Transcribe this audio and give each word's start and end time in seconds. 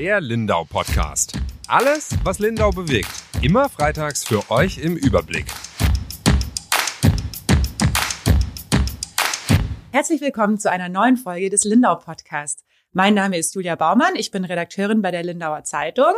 Der 0.00 0.18
Lindau 0.22 0.64
Podcast. 0.64 1.34
Alles, 1.68 2.16
was 2.24 2.38
Lindau 2.38 2.70
bewegt. 2.70 3.10
Immer 3.42 3.68
freitags 3.68 4.24
für 4.24 4.50
euch 4.50 4.78
im 4.78 4.96
Überblick. 4.96 5.44
Herzlich 9.92 10.22
willkommen 10.22 10.58
zu 10.58 10.70
einer 10.70 10.88
neuen 10.88 11.18
Folge 11.18 11.50
des 11.50 11.64
Lindau 11.64 11.96
Podcast. 11.96 12.64
Mein 12.94 13.12
Name 13.12 13.36
ist 13.36 13.54
Julia 13.54 13.74
Baumann. 13.74 14.16
Ich 14.16 14.30
bin 14.30 14.46
Redakteurin 14.46 15.02
bei 15.02 15.10
der 15.10 15.22
Lindauer 15.22 15.64
Zeitung. 15.64 16.14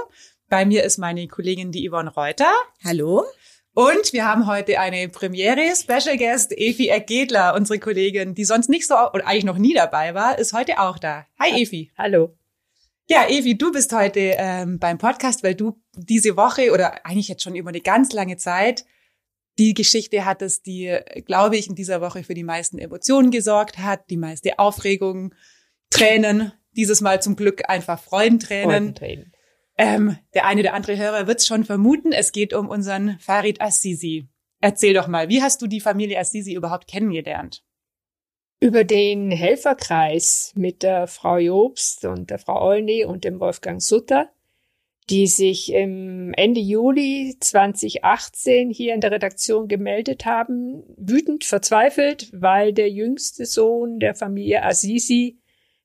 Bei 0.49 0.65
mir 0.65 0.85
ist 0.85 0.99
meine 0.99 1.27
Kollegin 1.27 1.73
die 1.73 1.91
Yvonne 1.91 2.15
Reuter. 2.15 2.53
Hallo. 2.85 3.25
Und 3.75 4.13
wir 4.13 4.25
haben 4.29 4.47
heute 4.47 4.79
eine 4.79 5.09
Premiere. 5.09 5.75
Special 5.75 6.17
Guest 6.17 6.53
Evi 6.53 6.87
Ergedler, 6.87 7.57
unsere 7.57 7.81
Kollegin, 7.81 8.37
die 8.37 8.45
sonst 8.45 8.69
nicht 8.69 8.87
so 8.87 8.95
oder 8.95 9.27
eigentlich 9.27 9.43
noch 9.43 9.59
nie 9.59 9.75
dabei 9.75 10.15
war, 10.15 10.39
ist 10.39 10.53
heute 10.53 10.79
auch 10.79 11.01
da. 11.01 11.27
Hi 11.41 11.61
Evi. 11.61 11.91
Hallo. 11.99 12.37
Ja, 13.09 13.29
Evi, 13.29 13.59
du 13.59 13.73
bist 13.73 13.93
heute 13.93 14.35
ähm, 14.39 14.79
beim 14.79 14.99
Podcast, 14.99 15.43
weil 15.43 15.55
du 15.55 15.81
diese 15.95 16.37
Woche 16.37 16.73
oder 16.73 17.05
eigentlich 17.05 17.29
jetzt 17.29 17.43
schon 17.43 17.57
über 17.57 17.71
eine 17.71 17.81
ganz 17.81 18.13
lange 18.13 18.37
Zeit 18.37 18.85
die 19.59 19.75
Geschichte 19.75 20.25
hattest, 20.25 20.67
die, 20.67 20.99
glaube 21.27 21.57
ich, 21.57 21.69
in 21.69 21.75
dieser 21.75 22.01
Woche 22.01 22.25
für 22.25 22.35
die 22.35 22.45
meisten 22.45 22.79
Emotionen 22.79 23.31
gesorgt 23.31 23.79
hat, 23.79 24.09
die 24.09 24.17
meiste 24.17 24.59
Aufregung, 24.59 25.35
Tränen, 25.91 26.53
dieses 26.75 27.01
Mal 27.03 27.21
zum 27.21 27.37
Glück 27.37 27.69
einfach 27.69 28.03
Freudentränen. 28.03 28.71
Freudentränen. 28.71 29.33
Ähm, 29.77 30.17
der 30.35 30.47
eine 30.47 30.61
oder 30.61 30.75
andere 30.75 30.97
Hörer 30.97 31.27
wird 31.27 31.41
es 31.41 31.47
schon 31.47 31.65
vermuten. 31.65 32.13
Es 32.13 32.33
geht 32.33 32.55
um 32.55 32.69
unseren 32.69 33.19
Farid 33.19 33.61
Assisi. 33.61 34.29
Erzähl 34.61 34.95
doch 34.95 35.09
mal, 35.09 35.29
wie 35.29 35.43
hast 35.43 35.61
du 35.61 35.67
die 35.67 35.81
Familie 35.81 36.19
Assisi 36.19 36.55
überhaupt 36.55 36.89
kennengelernt? 36.89 37.63
Über 38.63 38.85
den 38.85 39.33
Helferkreis 39.33 40.53
mit 40.55 40.85
der 40.85 41.09
Frau 41.09 41.37
Jobst 41.37 42.05
und 42.05 42.31
der 42.31 42.39
Frau 42.39 42.65
Olney 42.65 43.05
und 43.05 43.25
dem 43.25 43.41
Wolfgang 43.41 43.83
Sutter, 43.83 44.31
die 45.11 45.27
sich 45.27 45.73
im 45.73 46.33
Ende 46.35 46.61
Juli 46.61 47.35
2018 47.41 48.71
hier 48.71 48.95
in 48.95 49.01
der 49.01 49.11
Redaktion 49.11 49.67
gemeldet 49.67 50.27
haben, 50.27 50.85
wütend, 50.97 51.43
verzweifelt, 51.43 52.31
weil 52.33 52.73
der 52.73 52.89
jüngste 52.89 53.47
Sohn 53.47 53.99
der 53.99 54.15
Familie 54.15 54.63
Assisi 54.63 55.41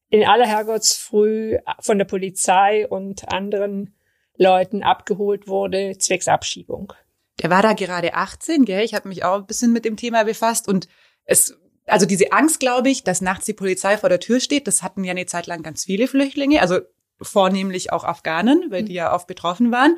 in 0.09 0.23
aller 0.23 0.45
Herrgottsfrüh 0.45 1.57
von 1.79 1.97
der 1.97 2.05
Polizei 2.05 2.87
und 2.87 3.27
anderen 3.33 3.95
Leuten 4.35 4.83
abgeholt 4.83 5.47
wurde, 5.47 5.97
zwecks 5.97 6.27
Abschiebung. 6.27 6.93
Der 7.41 7.49
war 7.49 7.63
da 7.63 7.73
gerade 7.73 8.13
18, 8.13 8.65
gell? 8.65 8.85
Ich 8.85 8.93
habe 8.93 9.07
mich 9.09 9.23
auch 9.23 9.39
ein 9.39 9.47
bisschen 9.47 9.73
mit 9.73 9.83
dem 9.83 9.97
Thema 9.97 10.25
befasst 10.25 10.67
und 10.67 10.87
es, 11.25 11.59
also 11.87 12.05
diese 12.05 12.31
Angst, 12.31 12.59
glaube 12.59 12.89
ich, 12.89 13.03
dass 13.03 13.21
nachts 13.21 13.45
die 13.45 13.53
Polizei 13.53 13.97
vor 13.97 14.09
der 14.09 14.19
Tür 14.19 14.39
steht, 14.39 14.67
das 14.67 14.83
hatten 14.83 15.03
ja 15.03 15.11
eine 15.11 15.25
Zeit 15.25 15.47
lang 15.47 15.63
ganz 15.63 15.85
viele 15.85 16.07
Flüchtlinge, 16.07 16.61
also 16.61 16.79
vornehmlich 17.21 17.91
auch 17.91 18.03
Afghanen, 18.03 18.65
weil 18.69 18.83
die 18.83 18.93
ja 18.93 19.13
oft 19.13 19.27
betroffen 19.27 19.71
waren. 19.71 19.97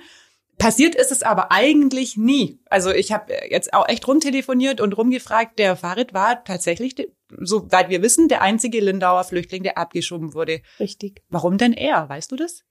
Passiert 0.57 0.93
ist 0.93 1.11
es 1.11 1.23
aber 1.23 1.51
eigentlich 1.51 2.17
nie. 2.17 2.59
Also 2.69 2.91
ich 2.91 3.13
habe 3.13 3.33
jetzt 3.49 3.73
auch 3.73 3.87
echt 3.87 4.05
rumtelefoniert 4.07 4.81
und 4.81 4.97
rumgefragt. 4.97 5.57
Der 5.57 5.77
Farid 5.77 6.13
war 6.13 6.43
tatsächlich, 6.43 6.95
soweit 7.29 7.89
wir 7.89 8.01
wissen, 8.01 8.27
der 8.27 8.41
einzige 8.41 8.81
Lindauer 8.81 9.23
Flüchtling, 9.23 9.63
der 9.63 9.77
abgeschoben 9.77 10.33
wurde. 10.33 10.61
Richtig. 10.79 11.23
Warum 11.29 11.57
denn 11.57 11.71
er? 11.71 12.09
Weißt 12.09 12.31
du 12.31 12.35
das? 12.35 12.65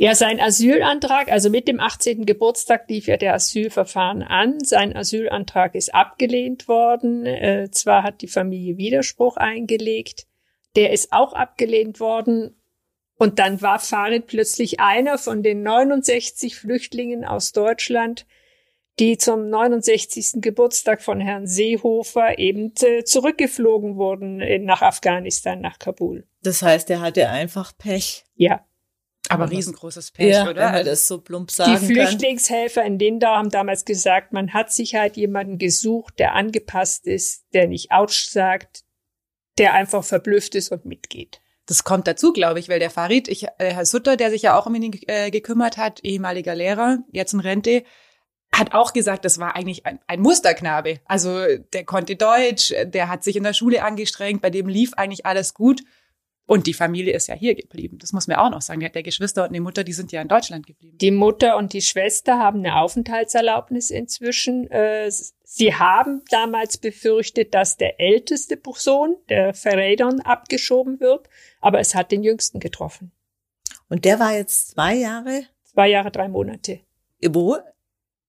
Ja, 0.00 0.14
sein 0.14 0.38
Asylantrag, 0.38 1.28
also 1.28 1.50
mit 1.50 1.66
dem 1.66 1.80
18. 1.80 2.24
Geburtstag 2.24 2.88
lief 2.88 3.08
ja 3.08 3.16
der 3.16 3.34
Asylverfahren 3.34 4.22
an. 4.22 4.60
Sein 4.60 4.94
Asylantrag 4.94 5.74
ist 5.74 5.92
abgelehnt 5.92 6.68
worden. 6.68 7.26
Äh, 7.26 7.70
zwar 7.72 8.04
hat 8.04 8.22
die 8.22 8.28
Familie 8.28 8.76
Widerspruch 8.76 9.36
eingelegt, 9.36 10.28
der 10.76 10.92
ist 10.92 11.12
auch 11.12 11.32
abgelehnt 11.32 11.98
worden. 11.98 12.54
Und 13.16 13.40
dann 13.40 13.60
war 13.60 13.80
Farid 13.80 14.28
plötzlich 14.28 14.78
einer 14.78 15.18
von 15.18 15.42
den 15.42 15.64
69 15.64 16.54
Flüchtlingen 16.54 17.24
aus 17.24 17.50
Deutschland, 17.50 18.24
die 19.00 19.18
zum 19.18 19.50
69. 19.50 20.40
Geburtstag 20.40 21.02
von 21.02 21.20
Herrn 21.20 21.48
Seehofer 21.48 22.38
eben 22.38 22.72
äh, 22.82 23.02
zurückgeflogen 23.02 23.96
wurden 23.96 24.64
nach 24.64 24.82
Afghanistan, 24.82 25.60
nach 25.60 25.80
Kabul. 25.80 26.28
Das 26.44 26.62
heißt, 26.62 26.88
er 26.90 27.00
hatte 27.00 27.28
einfach 27.28 27.76
Pech. 27.76 28.24
Ja. 28.36 28.64
Aber, 29.28 29.44
Aber 29.44 29.52
riesengroßes 29.52 30.12
Pech, 30.12 30.34
ja, 30.34 30.42
oder? 30.48 30.66
wenn 30.66 30.72
man 30.72 30.84
das 30.84 31.06
so 31.06 31.20
plump 31.20 31.50
sagen 31.50 31.78
Die 31.80 31.86
Flüchtlingshelfer 31.86 32.84
in 32.84 32.98
Lindau 32.98 33.28
haben 33.28 33.50
damals 33.50 33.84
gesagt, 33.84 34.32
man 34.32 34.52
hat 34.52 34.72
sich 34.72 34.94
halt 34.94 35.16
jemanden 35.16 35.58
gesucht, 35.58 36.18
der 36.18 36.34
angepasst 36.34 37.06
ist, 37.06 37.44
der 37.52 37.68
nicht 37.68 37.92
Autsch 37.92 38.28
sagt, 38.28 38.84
der 39.58 39.74
einfach 39.74 40.04
verblüfft 40.04 40.54
ist 40.54 40.70
und 40.70 40.84
mitgeht. 40.84 41.40
Das 41.66 41.84
kommt 41.84 42.06
dazu, 42.06 42.32
glaube 42.32 42.60
ich, 42.60 42.70
weil 42.70 42.78
der 42.78 42.90
Farid, 42.90 43.28
ich, 43.28 43.44
äh, 43.44 43.74
Herr 43.74 43.84
Sutter, 43.84 44.16
der 44.16 44.30
sich 44.30 44.42
ja 44.42 44.58
auch 44.58 44.66
um 44.66 44.74
ihn 44.74 44.98
äh, 45.06 45.30
gekümmert 45.30 45.76
hat, 45.76 46.02
ehemaliger 46.02 46.54
Lehrer, 46.54 47.00
jetzt 47.12 47.34
in 47.34 47.40
Rente, 47.40 47.84
hat 48.52 48.72
auch 48.72 48.94
gesagt, 48.94 49.26
das 49.26 49.38
war 49.38 49.54
eigentlich 49.54 49.84
ein, 49.84 50.00
ein 50.06 50.20
Musterknabe. 50.20 51.00
Also 51.04 51.44
der 51.74 51.84
konnte 51.84 52.16
Deutsch, 52.16 52.72
der 52.84 53.08
hat 53.08 53.22
sich 53.22 53.36
in 53.36 53.42
der 53.42 53.52
Schule 53.52 53.82
angestrengt, 53.82 54.40
bei 54.40 54.48
dem 54.48 54.68
lief 54.68 54.94
eigentlich 54.94 55.26
alles 55.26 55.52
gut. 55.52 55.82
Und 56.48 56.66
die 56.66 56.72
Familie 56.72 57.12
ist 57.12 57.26
ja 57.26 57.34
hier 57.34 57.54
geblieben. 57.54 57.98
Das 57.98 58.14
muss 58.14 58.26
man 58.26 58.38
auch 58.38 58.48
noch 58.48 58.62
sagen. 58.62 58.80
Der, 58.80 58.88
der 58.88 59.02
Geschwister 59.02 59.46
und 59.46 59.52
die 59.52 59.60
Mutter, 59.60 59.84
die 59.84 59.92
sind 59.92 60.12
ja 60.12 60.22
in 60.22 60.28
Deutschland 60.28 60.66
geblieben. 60.66 60.96
Die 60.96 61.10
Mutter 61.10 61.58
und 61.58 61.74
die 61.74 61.82
Schwester 61.82 62.38
haben 62.38 62.60
eine 62.60 62.80
Aufenthaltserlaubnis 62.80 63.90
inzwischen. 63.90 64.66
Äh, 64.70 65.10
Sie 65.44 65.74
haben 65.74 66.22
damals 66.30 66.78
befürchtet, 66.78 67.52
dass 67.52 67.76
der 67.76 68.00
älteste 68.00 68.58
Sohn, 68.76 69.16
der 69.28 69.52
Ferreidon, 69.52 70.20
abgeschoben 70.20 71.00
wird. 71.00 71.28
Aber 71.60 71.80
es 71.80 71.94
hat 71.94 72.12
den 72.12 72.22
jüngsten 72.22 72.60
getroffen. 72.60 73.12
Und 73.90 74.06
der 74.06 74.18
war 74.18 74.34
jetzt 74.34 74.70
zwei 74.70 74.94
Jahre? 74.94 75.42
Zwei 75.64 75.88
Jahre, 75.88 76.10
drei 76.10 76.28
Monate. 76.28 76.80
Wo? 77.28 77.58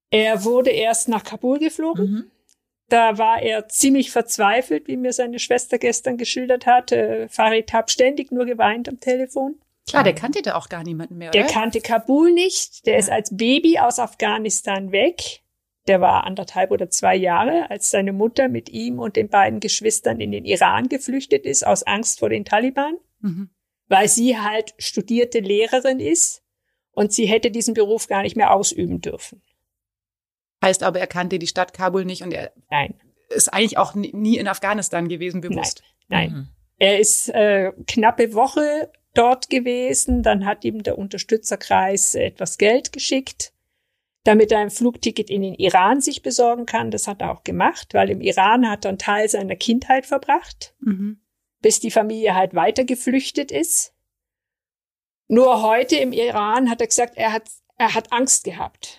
Er 0.09 0.43
wurde 0.43 0.71
erst 0.71 1.07
nach 1.07 1.23
Kabul 1.23 1.57
geflogen. 1.57 2.11
Mhm. 2.11 2.31
Da 2.89 3.17
war 3.17 3.41
er 3.41 3.67
ziemlich 3.69 4.11
verzweifelt, 4.11 4.87
wie 4.87 4.97
mir 4.97 5.13
seine 5.13 5.39
Schwester 5.39 5.77
gestern 5.77 6.17
geschildert 6.17 6.65
hat. 6.65 6.91
Farid 7.29 7.71
hat 7.71 7.91
ständig 7.91 8.31
nur 8.31 8.45
geweint 8.45 8.89
am 8.89 8.99
Telefon. 8.99 9.59
Klar, 9.87 10.03
der 10.03 10.13
kannte 10.13 10.41
da 10.41 10.55
auch 10.55 10.69
gar 10.69 10.83
niemanden 10.83 11.17
mehr, 11.17 11.31
Der 11.31 11.45
oder? 11.45 11.53
kannte 11.53 11.81
Kabul 11.81 12.31
nicht. 12.31 12.85
Der 12.85 12.97
ist 12.97 13.09
als 13.09 13.35
Baby 13.35 13.79
aus 13.79 13.97
Afghanistan 13.99 14.91
weg. 14.91 15.41
Der 15.87 16.01
war 16.01 16.25
anderthalb 16.25 16.69
oder 16.71 16.89
zwei 16.91 17.15
Jahre, 17.15 17.71
als 17.71 17.89
seine 17.89 18.13
Mutter 18.13 18.49
mit 18.49 18.69
ihm 18.69 18.99
und 18.99 19.15
den 19.15 19.29
beiden 19.29 19.59
Geschwistern 19.59 20.19
in 20.19 20.31
den 20.31 20.45
Iran 20.45 20.89
geflüchtet 20.89 21.45
ist, 21.45 21.65
aus 21.65 21.81
Angst 21.83 22.19
vor 22.19 22.29
den 22.29 22.45
Taliban, 22.45 22.97
Mhm. 23.21 23.49
weil 23.87 24.07
sie 24.07 24.37
halt 24.37 24.75
studierte 24.77 25.39
Lehrerin 25.39 25.99
ist 25.99 26.43
und 26.91 27.11
sie 27.11 27.25
hätte 27.25 27.49
diesen 27.49 27.73
Beruf 27.73 28.07
gar 28.07 28.21
nicht 28.21 28.35
mehr 28.35 28.53
ausüben 28.53 29.01
dürfen. 29.01 29.41
Heißt 30.61 30.83
aber, 30.83 30.99
er 30.99 31.07
kannte 31.07 31.39
die 31.39 31.47
Stadt 31.47 31.73
Kabul 31.73 32.05
nicht 32.05 32.21
und 32.21 32.31
er 32.33 32.51
Nein, 32.69 32.95
ist 33.29 33.47
eigentlich 33.53 33.77
auch 33.77 33.95
nie- 33.95 34.37
in 34.37 34.47
Afghanistan 34.47 35.07
gewesen, 35.07 35.41
bewusst. 35.41 35.83
nein. 36.07 36.31
Mhm. 36.31 36.47
Er 36.77 36.99
ist 36.99 37.29
äh, 37.29 37.71
knappe 37.87 38.33
Woche 38.33 38.91
dort 39.13 39.49
gewesen, 39.49 40.23
dann 40.23 40.45
hat 40.45 40.63
ihm 40.65 40.83
der 40.83 40.97
Unterstützerkreis 40.97 42.15
etwas 42.15 42.57
Geld 42.57 42.93
geschickt, 42.93 43.53
damit 44.23 44.51
er 44.51 44.59
ein 44.59 44.69
Flugticket 44.69 45.29
in 45.29 45.41
den 45.41 45.53
Iran 45.55 45.99
sich 46.01 46.21
besorgen 46.21 46.65
kann. 46.65 46.91
Das 46.91 47.07
hat 47.07 47.21
er 47.21 47.31
auch 47.31 47.43
gemacht, 47.43 47.93
weil 47.93 48.09
im 48.09 48.21
Iran 48.21 48.69
hat 48.69 48.85
er 48.85 48.89
einen 48.89 48.97
Teil 48.97 49.27
seiner 49.29 49.55
Kindheit 49.55 50.05
verbracht, 50.05 50.73
Mhm. 50.79 51.19
bis 51.61 51.79
die 51.79 51.91
Familie 51.91 52.33
halt 52.35 52.53
weiter 52.53 52.83
geflüchtet 52.85 53.51
ist. 53.51 53.93
Nur 55.27 55.61
heute 55.61 55.95
im 55.97 56.11
Iran 56.11 56.69
hat 56.69 56.81
er 56.81 56.87
gesagt, 56.87 57.17
er 57.17 57.31
hat, 57.33 57.43
er 57.77 57.93
hat 57.93 58.11
Angst 58.11 58.43
gehabt. 58.45 58.98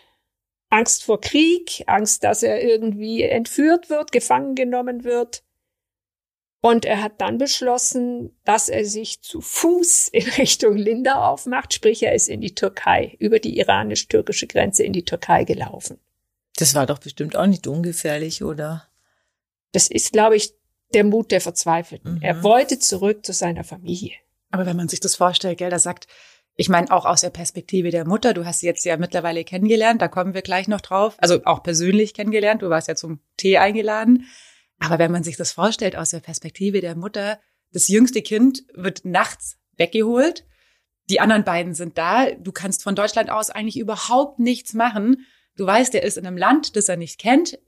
Angst 0.70 1.04
vor 1.04 1.20
Krieg, 1.20 1.82
Angst, 1.86 2.24
dass 2.24 2.42
er 2.42 2.62
irgendwie 2.62 3.22
entführt 3.22 3.90
wird, 3.90 4.12
gefangen 4.12 4.54
genommen 4.54 5.04
wird. 5.04 5.42
Und 6.62 6.84
er 6.84 7.02
hat 7.02 7.20
dann 7.20 7.38
beschlossen, 7.38 8.36
dass 8.44 8.68
er 8.68 8.84
sich 8.84 9.22
zu 9.22 9.40
Fuß 9.40 10.08
in 10.08 10.28
Richtung 10.38 10.76
Lindau 10.76 11.14
aufmacht, 11.14 11.74
sprich 11.74 12.02
er 12.02 12.14
ist 12.14 12.28
in 12.28 12.40
die 12.40 12.54
Türkei, 12.54 13.16
über 13.18 13.38
die 13.38 13.58
iranisch-türkische 13.58 14.46
Grenze 14.46 14.84
in 14.84 14.92
die 14.92 15.04
Türkei 15.04 15.44
gelaufen. 15.44 15.98
Das 16.56 16.74
war 16.74 16.86
doch 16.86 16.98
bestimmt 16.98 17.36
auch 17.36 17.46
nicht 17.46 17.66
ungefährlich, 17.66 18.42
oder? 18.42 18.86
Das 19.72 19.88
ist, 19.88 20.12
glaube 20.12 20.36
ich, 20.36 20.54
der 20.92 21.04
Mut 21.04 21.30
der 21.30 21.40
Verzweifelten. 21.40 22.16
Mhm. 22.16 22.22
Er 22.22 22.42
wollte 22.42 22.78
zurück 22.78 23.24
zu 23.24 23.32
seiner 23.32 23.64
Familie. 23.64 24.12
Aber 24.50 24.66
wenn 24.66 24.76
man 24.76 24.88
sich 24.88 25.00
das 25.00 25.14
vorstellt, 25.16 25.58
gell, 25.58 25.70
da 25.70 25.78
sagt, 25.78 26.08
ich 26.56 26.68
meine 26.68 26.90
auch 26.90 27.06
aus 27.06 27.22
der 27.22 27.30
Perspektive 27.30 27.90
der 27.90 28.06
Mutter, 28.06 28.34
du 28.34 28.44
hast 28.44 28.60
sie 28.60 28.66
jetzt 28.66 28.84
ja 28.84 28.96
mittlerweile 28.96 29.44
kennengelernt, 29.44 30.02
da 30.02 30.08
kommen 30.08 30.34
wir 30.34 30.42
gleich 30.42 30.68
noch 30.68 30.80
drauf, 30.80 31.16
also 31.18 31.40
auch 31.44 31.62
persönlich 31.62 32.14
kennengelernt, 32.14 32.62
du 32.62 32.70
warst 32.70 32.88
ja 32.88 32.94
zum 32.94 33.20
Tee 33.36 33.58
eingeladen. 33.58 34.26
Aber 34.78 34.98
wenn 34.98 35.12
man 35.12 35.22
sich 35.22 35.36
das 35.36 35.52
vorstellt 35.52 35.96
aus 35.96 36.10
der 36.10 36.20
Perspektive 36.20 36.80
der 36.80 36.96
Mutter, 36.96 37.38
das 37.72 37.88
jüngste 37.88 38.22
Kind 38.22 38.64
wird 38.74 39.04
nachts 39.04 39.58
weggeholt, 39.76 40.44
die 41.10 41.20
anderen 41.20 41.44
beiden 41.44 41.74
sind 41.74 41.98
da, 41.98 42.30
du 42.30 42.52
kannst 42.52 42.82
von 42.82 42.94
Deutschland 42.94 43.30
aus 43.30 43.50
eigentlich 43.50 43.78
überhaupt 43.78 44.38
nichts 44.38 44.74
machen. 44.74 45.26
Du 45.56 45.66
weißt, 45.66 45.94
er 45.94 46.04
ist 46.04 46.16
in 46.16 46.26
einem 46.26 46.36
Land, 46.36 46.76
das 46.76 46.88
er 46.88 46.96
nicht 46.96 47.18
kennt. 47.18 47.58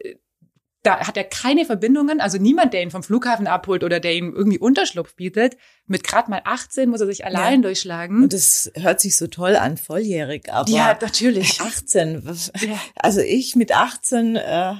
Da 0.83 1.07
hat 1.07 1.17
er 1.17 1.25
keine 1.25 1.65
Verbindungen, 1.65 2.21
also 2.21 2.39
niemand, 2.39 2.73
der 2.75 2.83
ihn 2.83 2.91
vom 2.91 3.03
Flughafen 3.05 3.47
abholt 3.47 3.85
oder 3.85 4.01
der 4.01 4.15
ihm 4.15 4.35
irgendwie 4.35 4.59
Unterschlupf 4.59 5.15
bietet. 5.15 5.57
Mit 5.87 6.03
gerade 6.05 6.31
mal 6.31 6.43
18 6.45 6.89
muss 6.91 7.01
er 7.01 7.07
sich 7.07 7.25
allein 7.25 7.61
Ja. 7.61 7.69
durchschlagen. 7.69 8.23
Und 8.25 8.33
das 8.33 8.71
hört 8.75 9.01
sich 9.01 9.17
so 9.17 9.27
toll 9.29 9.55
an, 9.57 9.77
volljährig, 9.77 10.51
aber 10.53 10.69
ja, 10.71 10.99
natürlich. 11.01 11.61
18, 11.61 12.25
was- 12.27 12.51
Ja. 12.61 12.81
also 12.97 13.21
ich 13.21 13.55
mit 13.55 13.73
18, 13.75 14.37
äh, 14.37 14.75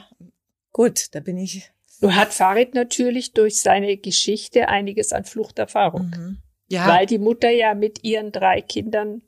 gut, 0.73 1.07
da 1.15 1.21
bin 1.21 1.37
ich. 1.39 1.71
Nur 2.01 2.17
hat 2.17 2.33
Farid 2.35 2.75
natürlich 2.75 3.33
durch 3.33 3.61
seine 3.61 3.97
Geschichte 3.97 4.69
einiges 4.69 5.13
an 5.13 5.25
Fluchterfahrung, 5.25 6.09
Mhm. 6.09 6.39
Ja, 6.69 6.89
weil 6.89 7.07
die 7.07 7.19
Mutter 7.19 7.51
ja 7.51 7.75
mit 7.75 8.03
ihren 8.03 8.33
drei 8.33 8.61
Kindern 8.61 9.23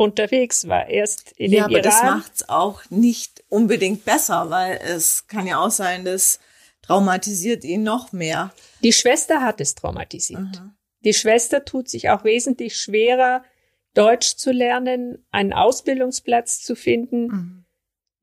unterwegs 0.00 0.66
war. 0.66 0.88
Erst 0.88 1.32
in 1.32 1.52
Ja, 1.52 1.66
den 1.68 1.74
aber 1.74 1.82
das 1.82 2.00
Iran. 2.00 2.18
macht's 2.18 2.48
auch 2.48 2.82
nicht 2.88 3.44
unbedingt 3.50 4.06
besser, 4.06 4.48
weil 4.48 4.80
es 4.82 5.26
kann 5.26 5.46
ja 5.46 5.58
auch 5.58 5.70
sein, 5.70 6.06
das 6.06 6.40
traumatisiert 6.80 7.64
ihn 7.64 7.82
noch 7.82 8.10
mehr. 8.12 8.50
Die 8.82 8.94
Schwester 8.94 9.42
hat 9.42 9.60
es 9.60 9.74
traumatisiert. 9.74 10.40
Mhm. 10.40 10.72
Die 11.04 11.12
Schwester 11.12 11.64
tut 11.66 11.88
sich 11.90 12.08
auch 12.08 12.24
wesentlich 12.24 12.76
schwerer, 12.76 13.44
Deutsch 13.92 14.36
zu 14.36 14.52
lernen, 14.52 15.26
einen 15.30 15.52
Ausbildungsplatz 15.52 16.62
zu 16.62 16.74
finden. 16.76 17.26
Mhm. 17.26 17.64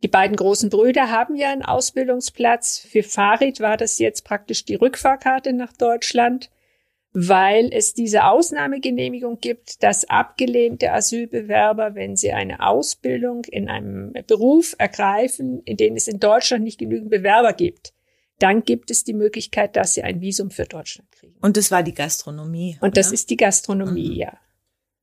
Die 0.03 0.07
beiden 0.07 0.35
großen 0.35 0.69
Brüder 0.71 1.11
haben 1.11 1.35
ja 1.35 1.51
einen 1.51 1.63
Ausbildungsplatz. 1.63 2.79
Für 2.79 3.03
Farid 3.03 3.59
war 3.59 3.77
das 3.77 3.99
jetzt 3.99 4.23
praktisch 4.23 4.65
die 4.65 4.75
Rückfahrkarte 4.75 5.53
nach 5.53 5.73
Deutschland, 5.73 6.49
weil 7.19 7.69
es 7.73 7.95
diese 7.95 8.25
Ausnahmegenehmigung 8.25 9.39
gibt, 9.39 9.81
dass 9.81 10.07
abgelehnte 10.07 10.91
Asylbewerber, 10.93 11.95
wenn 11.95 12.15
sie 12.15 12.31
eine 12.31 12.59
Ausbildung 12.59 13.43
in 13.45 13.69
einem 13.69 14.13
Beruf 14.27 14.75
ergreifen, 14.77 15.63
in 15.65 15.77
dem 15.77 15.95
es 15.95 16.07
in 16.07 16.19
Deutschland 16.19 16.63
nicht 16.63 16.77
genügend 16.77 17.09
Bewerber 17.09 17.53
gibt, 17.53 17.93
dann 18.37 18.63
gibt 18.63 18.91
es 18.91 19.03
die 19.03 19.15
Möglichkeit, 19.15 19.75
dass 19.75 19.95
sie 19.95 20.03
ein 20.03 20.21
Visum 20.21 20.51
für 20.51 20.65
Deutschland 20.65 21.11
kriegen. 21.11 21.33
Und 21.41 21.57
das 21.57 21.71
war 21.71 21.81
die 21.81 21.95
Gastronomie. 21.95 22.77
Und 22.81 22.97
das 22.97 23.07
oder? 23.07 23.15
ist 23.15 23.31
die 23.31 23.37
Gastronomie, 23.37 24.09
Mhm. 24.09 24.15
ja. 24.15 24.37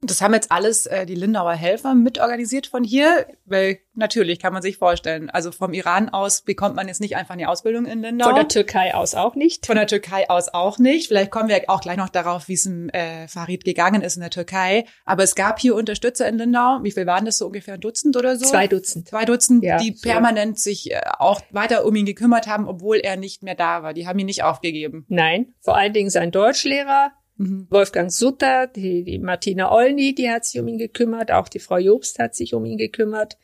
Das 0.06 0.20
haben 0.20 0.34
jetzt 0.34 0.50
alles 0.52 0.86
äh, 0.86 1.06
die 1.06 1.14
Lindauer 1.14 1.52
Helfer 1.54 1.94
mitorganisiert 1.94 2.66
von 2.66 2.84
hier, 2.84 3.26
weil 3.44 3.78
natürlich 3.94 4.38
kann 4.38 4.52
man 4.52 4.62
sich 4.62 4.76
vorstellen, 4.76 5.30
also 5.30 5.52
vom 5.52 5.72
Iran 5.72 6.08
aus 6.08 6.42
bekommt 6.42 6.76
man 6.76 6.88
jetzt 6.88 7.00
nicht 7.00 7.16
einfach 7.16 7.34
eine 7.34 7.48
Ausbildung 7.48 7.86
in 7.86 8.02
Lindau. 8.02 8.26
Von 8.26 8.34
der 8.34 8.48
Türkei 8.48 8.94
aus 8.94 9.14
auch 9.14 9.34
nicht. 9.34 9.66
Von 9.66 9.76
der 9.76 9.86
Türkei 9.86 10.28
aus 10.28 10.48
auch 10.52 10.78
nicht. 10.78 11.08
Vielleicht 11.08 11.30
kommen 11.30 11.48
wir 11.48 11.62
auch 11.68 11.80
gleich 11.80 11.96
noch 11.96 12.08
darauf, 12.08 12.48
wie 12.48 12.54
es 12.54 12.64
dem 12.64 12.88
äh, 12.90 13.28
Farid 13.28 13.64
gegangen 13.64 14.02
ist 14.02 14.16
in 14.16 14.20
der 14.20 14.30
Türkei. 14.30 14.84
Aber 15.04 15.22
es 15.22 15.34
gab 15.34 15.58
hier 15.60 15.74
Unterstützer 15.74 16.28
in 16.28 16.38
Lindau. 16.38 16.80
Wie 16.82 16.90
viel 16.92 17.06
waren 17.06 17.24
das 17.24 17.38
so 17.38 17.46
ungefähr? 17.46 17.74
Ein 17.74 17.80
Dutzend 17.80 18.16
oder 18.16 18.36
so? 18.36 18.44
Zwei 18.46 18.66
Dutzend. 18.68 19.08
Zwei 19.08 19.24
Dutzend, 19.24 19.64
Ja, 19.64 19.78
die 19.78 19.92
so. 19.94 20.08
permanent 20.08 20.58
sich 20.58 20.90
äh, 20.92 21.00
auch 21.18 21.40
weiter 21.50 21.84
um 21.84 21.94
ihn 21.96 22.06
gekümmert 22.06 22.46
haben, 22.46 22.68
obwohl 22.68 22.98
er 22.98 23.16
nicht 23.16 23.42
mehr 23.42 23.54
da 23.54 23.82
war. 23.82 23.94
Die 23.94 24.06
haben 24.06 24.18
ihn 24.18 24.26
nicht 24.26 24.42
aufgegeben. 24.42 25.04
Nein, 25.08 25.54
vor 25.60 25.76
allen 25.76 25.92
Dingen 25.92 26.10
sein 26.10 26.30
Deutschlehrer, 26.30 27.12
Mhm. 27.36 27.66
Wolfgang 27.70 28.12
Sutter, 28.12 28.66
die, 28.66 29.02
die 29.04 29.18
Martina 29.18 29.72
Olny, 29.72 30.14
die 30.14 30.30
hat 30.30 30.44
sich 30.44 30.60
um 30.60 30.68
ihn 30.68 30.78
gekümmert, 30.78 31.30
auch 31.32 31.48
die 31.48 31.58
Frau 31.58 31.78
Jobst 31.78 32.18
hat 32.18 32.34
sich 32.34 32.54
um 32.54 32.64
ihn 32.64 32.78
gekümmert. 32.78 33.36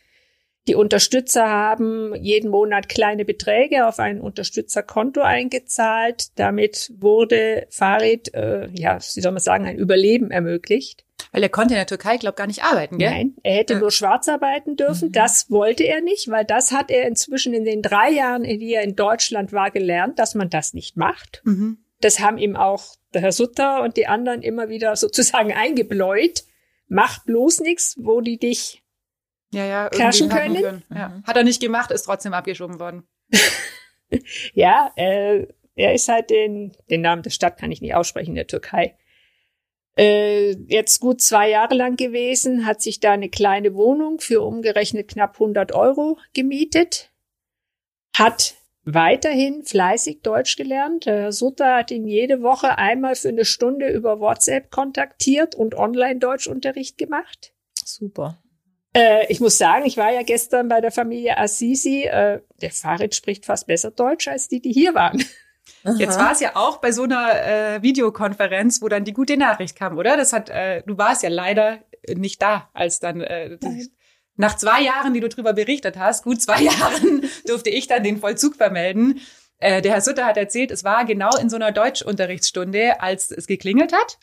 Die 0.68 0.74
Unterstützer 0.74 1.48
haben 1.48 2.14
jeden 2.14 2.50
Monat 2.50 2.88
kleine 2.88 3.24
Beträge 3.24 3.86
auf 3.86 3.98
ein 3.98 4.20
Unterstützerkonto 4.20 5.20
eingezahlt. 5.22 6.38
Damit 6.38 6.92
wurde 6.98 7.66
Farid, 7.70 8.32
äh, 8.34 8.68
ja, 8.74 8.96
wie 8.98 9.20
soll 9.20 9.32
man 9.32 9.40
sagen, 9.40 9.64
ein 9.64 9.78
Überleben 9.78 10.30
ermöglicht. 10.30 11.04
Weil 11.32 11.42
er 11.42 11.48
konnte 11.48 11.74
in 11.74 11.78
der 11.78 11.86
Türkei, 11.86 12.18
glaube 12.18 12.36
gar 12.36 12.46
nicht 12.46 12.62
arbeiten, 12.62 12.98
gell? 12.98 13.10
Nein, 13.10 13.36
er 13.42 13.54
hätte 13.54 13.74
Ja. 13.74 13.78
nur 13.80 13.90
schwarz 13.90 14.28
arbeiten 14.28 14.76
dürfen. 14.76 15.08
Mhm. 15.08 15.12
Das 15.12 15.50
wollte 15.50 15.84
er 15.84 16.02
nicht, 16.02 16.28
weil 16.28 16.44
das 16.44 16.72
hat 16.72 16.90
er 16.90 17.06
inzwischen 17.06 17.54
in 17.54 17.64
den 17.64 17.82
drei 17.82 18.10
Jahren, 18.10 18.44
in 18.44 18.60
die 18.60 18.74
er 18.74 18.82
in 18.82 18.96
Deutschland 18.96 19.52
war, 19.52 19.70
gelernt, 19.70 20.18
dass 20.18 20.34
man 20.34 20.50
das 20.50 20.74
nicht 20.74 20.96
macht. 20.96 21.40
Mhm. 21.44 21.78
Das 22.00 22.20
haben 22.20 22.36
ihm 22.38 22.54
auch 22.56 22.96
der 23.14 23.22
Herr 23.22 23.32
Sutter 23.32 23.82
und 23.82 23.96
die 23.96 24.06
anderen 24.06 24.42
immer 24.42 24.68
wieder 24.68 24.96
sozusagen 24.96 25.52
eingebläut. 25.56 26.44
Mach 26.88 27.24
bloß 27.24 27.60
nichts, 27.60 27.96
wo 27.98 28.20
die 28.20 28.38
dich. 28.38 28.82
Ja, 29.52 29.64
ja. 29.64 29.88
Cashen 29.88 30.32
hacken 30.32 30.54
können? 30.54 30.82
Ja. 30.94 31.08
Mhm. 31.08 31.24
Hat 31.24 31.36
er 31.36 31.44
nicht 31.44 31.60
gemacht, 31.60 31.90
ist 31.90 32.04
trotzdem 32.04 32.34
abgeschoben 32.34 32.78
worden. 32.78 33.04
Ja, 34.54 34.90
äh, 34.96 35.46
er 35.76 35.94
ist 35.94 36.08
halt 36.08 36.30
den, 36.30 36.72
den 36.90 37.00
Namen 37.00 37.22
der 37.22 37.30
Stadt 37.30 37.58
kann 37.58 37.72
ich 37.72 37.80
nicht 37.80 37.94
aussprechen 37.94 38.30
in 38.30 38.36
der 38.36 38.46
Türkei. 38.46 38.96
Äh, 39.96 40.52
jetzt 40.68 41.00
gut 41.00 41.20
zwei 41.20 41.50
Jahre 41.50 41.74
lang 41.74 41.96
gewesen, 41.96 42.66
hat 42.66 42.80
sich 42.80 43.00
da 43.00 43.12
eine 43.12 43.28
kleine 43.28 43.74
Wohnung 43.74 44.20
für 44.20 44.42
umgerechnet 44.42 45.08
knapp 45.08 45.34
100 45.34 45.72
Euro 45.72 46.18
gemietet, 46.32 47.10
hat 48.16 48.54
weiterhin 48.84 49.62
fleißig 49.64 50.22
Deutsch 50.22 50.56
gelernt. 50.56 51.06
Herr 51.06 51.32
Sutter 51.32 51.76
hat 51.76 51.90
ihn 51.90 52.06
jede 52.06 52.42
Woche 52.42 52.78
einmal 52.78 53.14
für 53.14 53.28
eine 53.28 53.44
Stunde 53.44 53.88
über 53.88 54.20
WhatsApp 54.20 54.70
kontaktiert 54.70 55.54
und 55.54 55.74
Online-Deutschunterricht 55.74 56.98
gemacht. 56.98 57.52
Super. 57.84 58.38
Äh, 58.94 59.26
ich 59.28 59.40
muss 59.40 59.58
sagen, 59.58 59.86
ich 59.86 59.96
war 59.96 60.12
ja 60.12 60.22
gestern 60.22 60.68
bei 60.68 60.80
der 60.80 60.90
Familie 60.90 61.38
Assisi. 61.38 62.04
Äh, 62.04 62.40
der 62.60 62.70
Farid 62.70 63.14
spricht 63.14 63.46
fast 63.46 63.66
besser 63.66 63.90
Deutsch 63.90 64.28
als 64.28 64.48
die, 64.48 64.60
die 64.60 64.72
hier 64.72 64.94
waren. 64.94 65.22
Jetzt 65.96 66.18
war 66.18 66.32
es 66.32 66.40
ja 66.40 66.56
auch 66.56 66.78
bei 66.78 66.92
so 66.92 67.04
einer 67.04 67.76
äh, 67.76 67.82
Videokonferenz, 67.82 68.82
wo 68.82 68.88
dann 68.88 69.04
die 69.04 69.12
gute 69.12 69.36
Nachricht 69.36 69.76
kam, 69.76 69.96
oder? 69.96 70.16
Das 70.16 70.32
hat, 70.32 70.50
äh, 70.50 70.82
du 70.84 70.98
warst 70.98 71.22
ja 71.22 71.30
leider 71.30 71.78
nicht 72.14 72.42
da, 72.42 72.68
als 72.72 72.98
dann 72.98 73.20
äh, 73.20 73.56
Nein. 73.60 73.88
Nach 74.36 74.56
zwei 74.56 74.82
Jahren, 74.82 75.12
die 75.14 75.20
du 75.20 75.28
drüber 75.28 75.52
berichtet 75.52 75.98
hast, 75.98 76.24
gut 76.24 76.40
zwei 76.40 76.62
Jahren, 76.62 77.24
durfte 77.46 77.70
ich 77.70 77.86
dann 77.86 78.02
den 78.02 78.18
Vollzug 78.18 78.56
vermelden. 78.56 79.20
Äh, 79.58 79.82
der 79.82 79.92
Herr 79.92 80.00
Sutter 80.00 80.24
hat 80.24 80.36
erzählt, 80.36 80.70
es 80.70 80.84
war 80.84 81.04
genau 81.04 81.36
in 81.36 81.50
so 81.50 81.56
einer 81.56 81.72
Deutschunterrichtsstunde, 81.72 83.00
als 83.00 83.30
es 83.30 83.46
geklingelt 83.46 83.92
hat. 83.92 84.18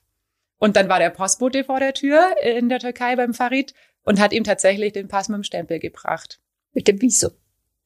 Und 0.57 0.75
dann 0.75 0.89
war 0.89 0.99
der 0.99 1.11
Postbote 1.11 1.63
vor 1.63 1.79
der 1.79 1.93
Tür 1.93 2.35
in 2.43 2.69
der 2.69 2.79
Türkei 2.79 3.15
beim 3.15 3.33
Farid 3.33 3.73
und 4.03 4.19
hat 4.19 4.33
ihm 4.33 4.43
tatsächlich 4.43 4.93
den 4.93 5.07
Pass 5.07 5.29
mit 5.29 5.35
dem 5.35 5.43
Stempel 5.43 5.79
gebracht. 5.79 6.39
Mit 6.73 6.87
dem 6.87 7.01
Visum. 7.01 7.31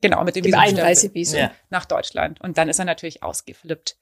Genau, 0.02 0.24
mit 0.24 0.36
dem 0.36 0.44
Dem 0.44 0.54
Visumstempel 0.54 0.84
Einreisevisum. 0.84 1.40
Ja. 1.40 1.52
nach 1.70 1.86
Deutschland. 1.86 2.40
Und 2.42 2.58
dann 2.58 2.70
ist 2.70 2.80
er 2.80 2.86
natürlich 2.86 3.24
ausgeflippt. 3.24 3.98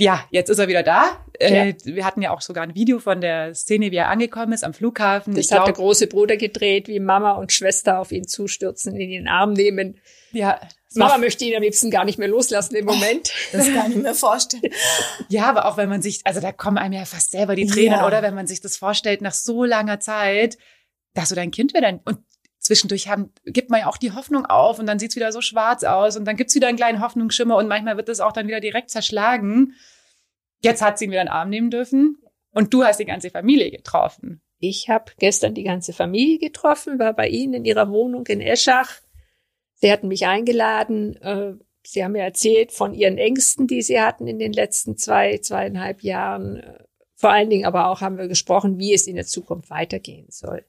Ja, 0.00 0.24
jetzt 0.30 0.48
ist 0.50 0.58
er 0.58 0.66
wieder 0.66 0.82
da. 0.82 1.24
Äh, 1.38 1.74
wir 1.84 2.04
hatten 2.04 2.20
ja 2.20 2.32
auch 2.32 2.40
sogar 2.40 2.64
ein 2.64 2.74
Video 2.74 2.98
von 2.98 3.20
der 3.20 3.54
Szene, 3.54 3.92
wie 3.92 3.96
er 3.96 4.08
angekommen 4.08 4.52
ist 4.52 4.64
am 4.64 4.74
Flughafen. 4.74 5.34
Das 5.34 5.46
ich 5.46 5.52
hat 5.52 5.58
der 5.66 5.72
glaub, 5.72 5.76
große 5.76 6.08
Bruder 6.08 6.36
gedreht, 6.36 6.88
wie 6.88 6.98
Mama 6.98 7.32
und 7.32 7.52
Schwester 7.52 8.00
auf 8.00 8.10
ihn 8.10 8.26
zustürzen, 8.26 8.96
in 8.96 9.10
den 9.10 9.28
Arm 9.28 9.52
nehmen. 9.52 10.00
ja, 10.32 10.60
Mama 10.96 11.18
möchte 11.18 11.44
ihn 11.44 11.56
am 11.56 11.62
liebsten 11.62 11.90
gar 11.90 12.04
nicht 12.04 12.18
mehr 12.18 12.28
loslassen 12.28 12.74
im 12.76 12.84
Moment. 12.84 13.32
Das 13.52 13.72
kann 13.72 13.90
ich 13.92 13.96
mir 13.98 14.14
vorstellen. 14.14 14.62
ja, 15.28 15.48
aber 15.48 15.66
auch 15.66 15.76
wenn 15.76 15.88
man 15.88 16.02
sich, 16.02 16.20
also 16.24 16.40
da 16.40 16.50
kommen 16.52 16.78
einem 16.78 16.94
ja 16.94 17.04
fast 17.04 17.30
selber 17.32 17.54
die 17.56 17.66
Tränen, 17.66 17.98
Ja. 17.98 18.06
oder? 18.06 18.22
Wenn 18.22 18.34
man 18.34 18.46
sich 18.46 18.60
das 18.60 18.76
vorstellt, 18.76 19.20
nach 19.20 19.32
so 19.34 19.64
langer 19.64 20.00
Zeit, 20.00 20.56
dass 21.14 21.28
du 21.28 21.34
dein 21.36 21.50
Kind 21.50 21.74
wieder, 21.74 22.00
und 22.04 22.18
zwischendurch 22.64 23.08
haben, 23.08 23.30
gibt 23.44 23.70
man 23.70 23.80
ja 23.80 23.86
auch 23.86 23.98
die 23.98 24.12
Hoffnung 24.12 24.46
auf 24.46 24.78
und 24.78 24.86
dann 24.86 24.98
sieht's 24.98 25.16
wieder 25.16 25.32
so 25.32 25.42
schwarz 25.42 25.84
aus 25.84 26.16
und 26.16 26.24
dann 26.24 26.36
gibt's 26.36 26.54
wieder 26.54 26.66
einen 26.66 26.78
kleinen 26.78 27.00
Hoffnungsschimmer 27.00 27.56
und 27.56 27.68
manchmal 27.68 27.96
wird 27.96 28.08
es 28.08 28.20
auch 28.20 28.32
dann 28.32 28.48
wieder 28.48 28.60
direkt 28.60 28.90
zerschlagen. 28.90 29.74
Jetzt 30.62 30.80
hat 30.80 30.98
sie 30.98 31.04
ihn 31.04 31.10
wieder 31.10 31.20
in 31.20 31.26
den 31.26 31.32
Arm 31.32 31.50
nehmen 31.50 31.70
dürfen 31.70 32.18
und 32.52 32.72
du 32.72 32.82
hast 32.82 32.98
die 32.98 33.04
ganze 33.04 33.30
Familie 33.30 33.70
getroffen. 33.70 34.40
Ich 34.58 34.88
habe 34.88 35.12
gestern 35.18 35.54
die 35.54 35.64
ganze 35.64 35.92
Familie 35.92 36.38
getroffen, 36.38 36.98
war 36.98 37.12
bei 37.12 37.28
ihnen 37.28 37.52
in 37.52 37.64
ihrer 37.66 37.90
Wohnung 37.90 38.26
in 38.28 38.40
Eschach. 38.40 39.00
Sie 39.74 39.92
hatten 39.92 40.08
mich 40.08 40.26
eingeladen. 40.26 41.16
Äh, 41.16 41.52
sie 41.82 42.02
haben 42.02 42.12
mir 42.12 42.22
erzählt 42.22 42.72
von 42.72 42.94
ihren 42.94 43.18
Ängsten, 43.18 43.66
die 43.66 43.82
sie 43.82 44.00
hatten 44.00 44.26
in 44.26 44.38
den 44.38 44.54
letzten 44.54 44.96
zwei, 44.96 45.36
zweieinhalb 45.36 46.02
Jahren. 46.02 46.62
Vor 47.14 47.30
allen 47.30 47.50
Dingen 47.50 47.66
aber 47.66 47.88
auch 47.88 48.00
haben 48.00 48.16
wir 48.16 48.28
gesprochen, 48.28 48.78
wie 48.78 48.94
es 48.94 49.06
in 49.06 49.16
der 49.16 49.26
Zukunft 49.26 49.68
weitergehen 49.68 50.28
soll. 50.30 50.64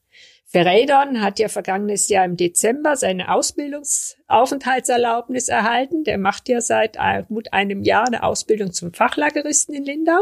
Ferreidon 0.56 1.20
hat 1.22 1.38
ja 1.40 1.50
vergangenes 1.50 2.08
Jahr 2.08 2.24
im 2.24 2.38
Dezember 2.38 2.96
seine 2.96 3.34
Ausbildungsaufenthaltserlaubnis 3.34 5.50
erhalten. 5.50 6.06
Der 6.06 6.18
macht 6.18 6.48
ja 6.48 6.62
seit 6.62 6.98
gut 7.28 7.52
einem 7.52 7.84
Jahr 7.84 8.08
eine 8.08 8.24
Ausbildung 8.24 8.72
zum 8.72 8.94
Fachlageristen 8.94 9.76
in 9.76 9.84
Lindau. 9.84 10.22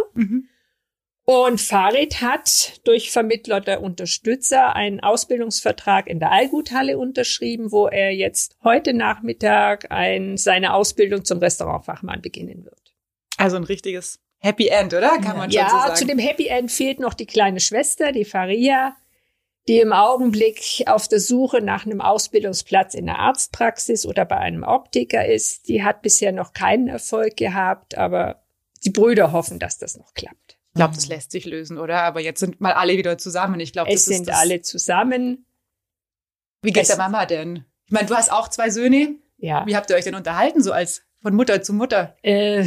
Und 1.25 1.61
Farid 1.61 2.21
hat 2.21 2.81
durch 2.83 3.11
Vermittler 3.11 3.61
der 3.61 3.83
Unterstützer 3.83 4.75
einen 4.75 5.01
Ausbildungsvertrag 5.01 6.07
in 6.07 6.19
der 6.19 6.31
Allguthalle 6.31 6.97
unterschrieben, 6.97 7.71
wo 7.71 7.85
er 7.87 8.09
jetzt 8.11 8.57
heute 8.63 8.95
Nachmittag 8.95 9.91
ein, 9.91 10.37
seine 10.37 10.73
Ausbildung 10.73 11.25
zum 11.25 11.37
Restaurantfachmann 11.37 12.23
beginnen 12.23 12.65
wird. 12.65 12.95
Also 13.37 13.57
ein 13.57 13.65
richtiges 13.65 14.19
Happy 14.39 14.69
End, 14.69 14.95
oder? 14.95 15.09
Kann 15.09 15.23
Ja. 15.25 15.33
man 15.35 15.51
schon 15.51 15.51
so 15.51 15.57
Ja, 15.59 15.69
sagen. 15.69 15.95
zu 15.95 16.05
dem 16.07 16.17
Happy 16.17 16.47
End 16.47 16.71
fehlt 16.71 16.99
noch 16.99 17.13
die 17.13 17.27
kleine 17.27 17.59
Schwester, 17.59 18.11
die 18.11 18.25
Faria, 18.25 18.95
die 19.67 19.79
im 19.79 19.93
Augenblick 19.93 20.84
auf 20.88 21.08
der 21.08 21.20
Suche 21.20 21.62
nach 21.62 21.86
einem 21.86 22.01
Ausbildungsplatz 22.01 22.93
in 22.96 23.05
der 23.05 23.20
Arztpraxis 23.20 24.05
oder 24.05 24.25
bei 24.25 24.38
einem 24.38 24.63
Optiker 24.63 25.25
ist. 25.25 25.67
Die 25.70 25.84
hat 25.84 26.01
bisher 26.01 26.32
noch 26.34 26.53
keinen 26.53 26.88
Erfolg 26.89 27.38
gehabt, 27.38 27.98
aber 27.98 28.43
die 28.84 28.89
Brüder 28.89 29.32
hoffen, 29.32 29.60
dass 29.60 29.77
das 29.77 29.98
noch 29.98 30.13
klappt. 30.13 30.58
ich 30.70 30.75
glaube, 30.75 30.96
das 30.96 31.08
lässt 31.08 31.32
sich 31.32 31.46
lösen, 31.46 31.77
oder? 31.77 32.01
Aber 32.01 32.20
jetzt 32.20 32.39
sind 32.41 32.60
mal 32.60 32.74
alle 32.74 32.98
wieder 32.98 33.17
zusammen. 33.17 33.60
Ich 33.62 33.72
glaube, 33.72 33.89
Es 33.91 34.03
das 34.05 34.08
ist 34.12 34.17
sind 34.17 34.27
das, 34.29 34.38
alle 34.39 34.62
zusammen. 34.62 35.46
Wie 36.62 36.72
geht's 36.72 36.89
es- 36.89 36.96
der 36.96 37.03
Mama 37.05 37.25
denn? 37.25 37.63
Ich 37.86 37.91
meine, 37.91 38.08
du 38.08 38.15
hast 38.15 38.32
auch 38.32 38.48
zwei 38.50 38.70
Söhne. 38.70 39.15
Ja. 39.38 39.65
Wie 39.65 39.75
habt 39.75 39.89
ihr 39.89 39.96
euch 39.96 40.03
denn 40.05 40.15
unterhalten, 40.15 40.62
so 40.63 40.72
als 40.74 41.03
von 41.22 41.36
Mutter 41.36 41.62
zu 41.62 41.74
Mutter? 41.74 42.15
Äh, 42.22 42.65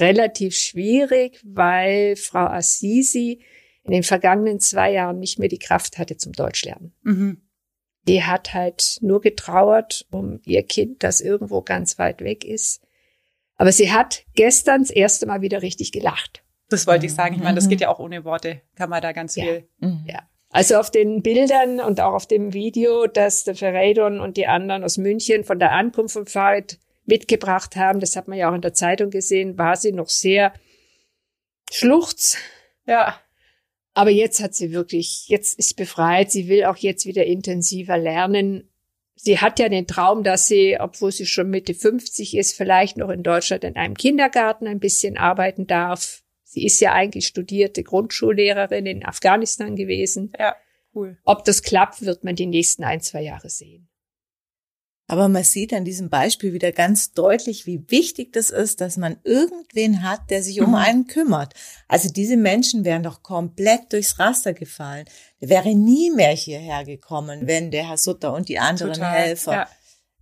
relativ 0.00 0.54
schwierig, 0.56 1.40
weil 1.44 2.16
Frau 2.16 2.46
Assisi 2.46 3.40
in 3.86 3.92
den 3.92 4.02
vergangenen 4.02 4.60
zwei 4.60 4.92
Jahren 4.92 5.18
nicht 5.18 5.38
mehr 5.38 5.48
die 5.48 5.58
Kraft 5.58 5.98
hatte 5.98 6.16
zum 6.16 6.32
Deutschlernen. 6.32 6.94
Mhm. 7.02 7.42
Die 8.08 8.22
hat 8.22 8.54
halt 8.54 8.98
nur 9.00 9.20
getrauert 9.20 10.06
um 10.10 10.40
ihr 10.44 10.62
Kind, 10.62 11.02
das 11.02 11.20
irgendwo 11.20 11.62
ganz 11.62 11.98
weit 11.98 12.20
weg 12.20 12.44
ist. 12.44 12.80
Aber 13.56 13.72
sie 13.72 13.90
hat 13.92 14.24
gestern 14.34 14.82
das 14.82 14.90
erste 14.90 15.26
Mal 15.26 15.40
wieder 15.40 15.62
richtig 15.62 15.90
gelacht. 15.92 16.42
Das 16.68 16.86
wollte 16.86 17.06
ich 17.06 17.14
sagen. 17.14 17.34
Ich 17.36 17.42
meine, 17.42 17.54
das 17.54 17.64
Mhm. 17.66 17.70
geht 17.70 17.80
ja 17.80 17.88
auch 17.88 17.98
ohne 17.98 18.24
Worte. 18.24 18.60
Kann 18.74 18.90
man 18.90 19.00
da 19.02 19.12
ganz 19.12 19.34
Ja. 19.36 19.44
viel. 19.44 19.68
Ja. 20.06 20.28
Also 20.50 20.76
auf 20.76 20.90
den 20.90 21.22
Bildern 21.22 21.80
und 21.80 22.00
auch 22.00 22.12
auf 22.14 22.26
dem 22.26 22.52
Video, 22.52 23.06
das 23.06 23.44
der 23.44 23.54
Ferreidon 23.56 24.20
und 24.20 24.36
die 24.36 24.46
anderen 24.46 24.84
aus 24.84 24.96
München 24.98 25.44
von 25.44 25.58
der 25.58 25.72
Ankunft 25.72 26.14
vom 26.14 26.26
Fahrrad 26.26 26.78
mitgebracht 27.04 27.76
haben, 27.76 28.00
das 28.00 28.16
hat 28.16 28.26
man 28.28 28.38
ja 28.38 28.50
auch 28.50 28.54
in 28.54 28.62
der 28.62 28.72
Zeitung 28.74 29.10
gesehen, 29.10 29.58
war 29.58 29.76
sie 29.76 29.92
noch 29.92 30.08
sehr 30.08 30.52
schluchz. 31.70 32.36
Ja. 32.86 33.20
Aber 33.96 34.10
jetzt 34.10 34.42
hat 34.42 34.54
sie 34.54 34.72
wirklich, 34.72 35.26
jetzt 35.28 35.58
ist 35.58 35.74
befreit. 35.74 36.30
Sie 36.30 36.48
will 36.48 36.64
auch 36.64 36.76
jetzt 36.76 37.06
wieder 37.06 37.24
intensiver 37.24 37.96
lernen. 37.96 38.68
Sie 39.14 39.38
hat 39.38 39.58
ja 39.58 39.70
den 39.70 39.86
Traum, 39.86 40.22
dass 40.22 40.48
sie, 40.48 40.76
obwohl 40.78 41.12
sie 41.12 41.24
schon 41.24 41.48
Mitte 41.48 41.72
50 41.72 42.36
ist, 42.36 42.54
vielleicht 42.54 42.98
noch 42.98 43.08
in 43.08 43.22
Deutschland 43.22 43.64
in 43.64 43.76
einem 43.76 43.94
Kindergarten 43.94 44.66
ein 44.66 44.80
bisschen 44.80 45.16
arbeiten 45.16 45.66
darf. 45.66 46.22
Sie 46.44 46.66
ist 46.66 46.78
ja 46.80 46.92
eigentlich 46.92 47.26
studierte 47.26 47.82
Grundschullehrerin 47.82 48.84
in 48.84 49.02
Afghanistan 49.02 49.76
gewesen. 49.76 50.30
Ja. 50.38 50.54
Cool. 50.94 51.16
Ob 51.24 51.46
das 51.46 51.62
klappt, 51.62 52.04
wird 52.04 52.22
man 52.22 52.36
die 52.36 52.44
nächsten 52.44 52.84
ein, 52.84 53.00
zwei 53.00 53.22
Jahre 53.22 53.48
sehen. 53.48 53.88
Aber 55.08 55.28
man 55.28 55.44
sieht 55.44 55.72
an 55.72 55.84
diesem 55.84 56.10
Beispiel 56.10 56.52
wieder 56.52 56.72
ganz 56.72 57.12
deutlich, 57.12 57.64
wie 57.64 57.84
wichtig 57.88 58.32
das 58.32 58.50
ist, 58.50 58.80
dass 58.80 58.96
man 58.96 59.18
irgendwen 59.22 60.02
hat, 60.02 60.30
der 60.30 60.42
sich 60.42 60.60
um 60.60 60.70
Mhm. 60.70 60.74
einen 60.74 61.06
kümmert. 61.06 61.54
Also 61.86 62.08
diese 62.08 62.36
Menschen 62.36 62.84
wären 62.84 63.04
doch 63.04 63.22
komplett 63.22 63.92
durchs 63.92 64.18
Raster 64.18 64.52
gefallen. 64.52 65.06
Der 65.40 65.48
wäre 65.48 65.74
nie 65.76 66.10
mehr 66.10 66.32
hierher 66.32 66.84
gekommen, 66.84 67.46
wenn 67.46 67.70
der 67.70 67.88
Herr 67.88 67.98
Sutter 67.98 68.32
und 68.34 68.48
die 68.48 68.58
anderen 68.58 68.94
Total. 68.94 69.12
Helfer 69.12 69.52
Ja. 69.52 69.68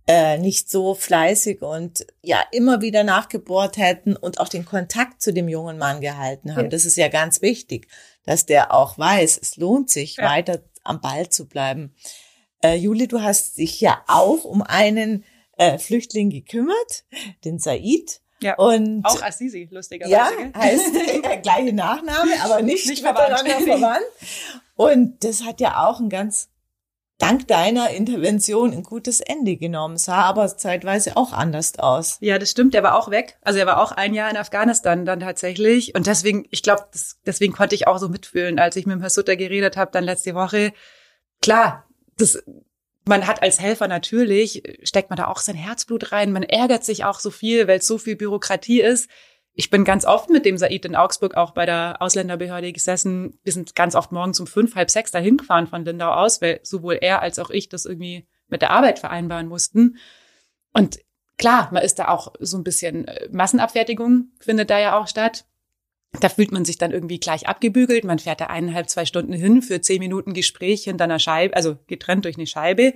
äh, 0.07 0.37
nicht 0.37 0.69
so 0.69 0.93
fleißig 0.93 1.63
und 1.63 2.05
ja 2.21 2.43
immer 2.51 2.79
wieder 2.81 3.03
nachgebohrt 3.03 3.77
hätten 3.77 4.15
und 4.15 4.39
auch 4.39 4.49
den 4.49 4.65
Kontakt 4.65 5.19
zu 5.19 5.33
dem 5.33 5.49
jungen 5.49 5.79
Mann 5.79 5.99
gehalten 5.99 6.55
haben. 6.55 6.65
Ja. 6.65 6.69
Das 6.69 6.85
ist 6.85 6.95
ja 6.95 7.07
ganz 7.07 7.41
wichtig, 7.41 7.87
dass 8.23 8.45
der 8.45 8.71
auch 8.71 8.99
weiß, 8.99 9.39
es 9.41 9.57
lohnt 9.57 9.89
sich, 9.89 10.17
Ja. 10.17 10.25
weiter 10.29 10.61
am 10.83 11.01
Ball 11.01 11.27
zu 11.29 11.47
bleiben. 11.47 11.95
Äh, 12.63 12.75
Juli, 12.75 13.07
du 13.07 13.21
hast 13.21 13.57
dich 13.57 13.81
ja 13.81 14.03
auch 14.07 14.43
um 14.45 14.61
einen 14.61 15.23
äh, 15.57 15.77
Flüchtling 15.77 16.29
gekümmert, 16.29 17.05
den 17.43 17.59
Said. 17.59 18.21
Ja. 18.41 18.55
Und 18.57 19.03
Auch 19.05 19.21
Assisi, 19.23 19.67
lustigerweise. 19.71 20.11
ja, 20.13 20.29
gell? 20.29 20.51
heißt 20.53 20.95
äh, 21.23 21.37
gleiche 21.37 21.73
Nachname, 21.73 22.31
aber 22.43 22.61
nicht, 22.61 22.87
Nicht 22.87 23.03
miteinander 23.03 23.51
verwandt. 23.51 23.65
verwandt. 23.65 24.05
Und 24.75 25.23
das 25.23 25.43
hat 25.43 25.61
ja 25.61 25.87
auch 25.87 25.99
ein 26.01 26.09
ganz, 26.09 26.49
dank 27.17 27.47
deiner 27.47 27.91
Intervention, 27.91 28.73
ein 28.73 28.83
gutes 28.83 29.21
Ende 29.21 29.55
genommen. 29.55 29.95
Sah 29.97 30.23
aber 30.23 30.57
zeitweise 30.57 31.15
auch 31.15 31.31
anders 31.31 31.79
aus. 31.79 32.17
Ja, 32.19 32.37
das 32.37 32.51
stimmt. 32.51 32.73
Der 32.73 32.83
war 32.83 32.99
auch 32.99 33.09
weg. 33.09 33.37
Also 33.41 33.57
er 33.57 33.65
war 33.67 33.81
auch 33.81 33.93
ein 33.93 34.13
Jahr 34.13 34.29
in 34.29 34.35
Afghanistan 34.35 35.05
dann 35.05 35.21
tatsächlich. 35.21 35.95
Und 35.95 36.07
deswegen, 36.07 36.45
ich 36.51 36.61
glaube, 36.61 36.87
deswegen 37.25 37.53
konnte 37.53 37.75
ich 37.75 37.87
auch 37.87 37.99
so 37.99 38.09
mitfühlen, 38.09 38.59
als 38.59 38.75
ich 38.75 38.85
mit 38.85 38.95
dem 38.95 39.01
Herr 39.01 39.09
Sutter 39.09 39.37
geredet 39.37 39.77
habe, 39.77 39.91
dann 39.93 40.03
letzte 40.03 40.35
Woche. 40.35 40.73
Klar, 41.41 41.85
das, 42.17 42.43
man 43.05 43.27
hat 43.27 43.41
als 43.41 43.59
Helfer 43.59 43.87
natürlich, 43.87 44.63
steckt 44.83 45.09
man 45.09 45.17
da 45.17 45.27
auch 45.27 45.39
sein 45.39 45.55
Herzblut 45.55 46.11
rein. 46.11 46.31
Man 46.31 46.43
ärgert 46.43 46.83
sich 46.83 47.03
auch 47.05 47.19
so 47.19 47.29
viel, 47.29 47.67
weil 47.67 47.79
es 47.79 47.87
so 47.87 47.97
viel 47.97 48.15
Bürokratie 48.15 48.81
ist. 48.81 49.09
Ich 49.53 49.69
bin 49.69 49.85
ganz 49.85 50.03
oft 50.05 50.29
mit 50.29 50.45
dem 50.45 50.57
Said 50.57 50.85
in 50.85 50.95
Augsburg 50.95 51.35
auch 51.35 51.51
bei 51.51 51.65
der 51.65 52.01
Ausländerbehörde 52.01 52.73
gesessen. 52.73 53.39
Wir 53.43 53.53
sind 53.53 53.73
ganz 53.73 53.95
oft 53.95 54.11
morgens 54.11 54.39
um 54.39 54.47
fünf, 54.47 54.75
halb 54.75 54.91
sechs 54.91 55.11
dahin 55.11 55.37
gefahren 55.37 55.67
von 55.67 55.85
Lindau 55.85 56.11
aus, 56.11 56.41
weil 56.41 56.59
sowohl 56.63 56.95
er 56.95 57.21
als 57.21 57.39
auch 57.39 57.49
ich 57.49 57.69
das 57.69 57.85
irgendwie 57.85 58.27
mit 58.47 58.61
der 58.61 58.71
Arbeit 58.71 58.99
vereinbaren 58.99 59.47
mussten. 59.47 59.97
Und 60.73 60.99
klar, 61.37 61.69
man 61.71 61.83
ist 61.83 61.99
da 61.99 62.09
auch 62.09 62.33
so 62.39 62.57
ein 62.57 62.63
bisschen 62.63 63.07
äh, 63.07 63.29
Massenabfertigung 63.31 64.31
findet 64.39 64.69
da 64.69 64.79
ja 64.79 64.99
auch 64.99 65.07
statt. 65.07 65.45
Da 66.19 66.29
fühlt 66.29 66.51
man 66.51 66.65
sich 66.65 66.77
dann 66.77 66.91
irgendwie 66.91 67.19
gleich 67.19 67.47
abgebügelt. 67.47 68.03
Man 68.03 68.19
fährt 68.19 68.41
da 68.41 68.47
eineinhalb, 68.47 68.89
zwei 68.89 69.05
Stunden 69.05 69.33
hin 69.33 69.61
für 69.61 69.81
zehn 69.81 69.99
Minuten 69.99 70.33
Gespräch 70.33 70.83
hinter 70.83 71.05
einer 71.05 71.19
Scheibe, 71.19 71.55
also 71.55 71.77
getrennt 71.87 72.25
durch 72.25 72.37
eine 72.37 72.47
Scheibe. 72.47 72.93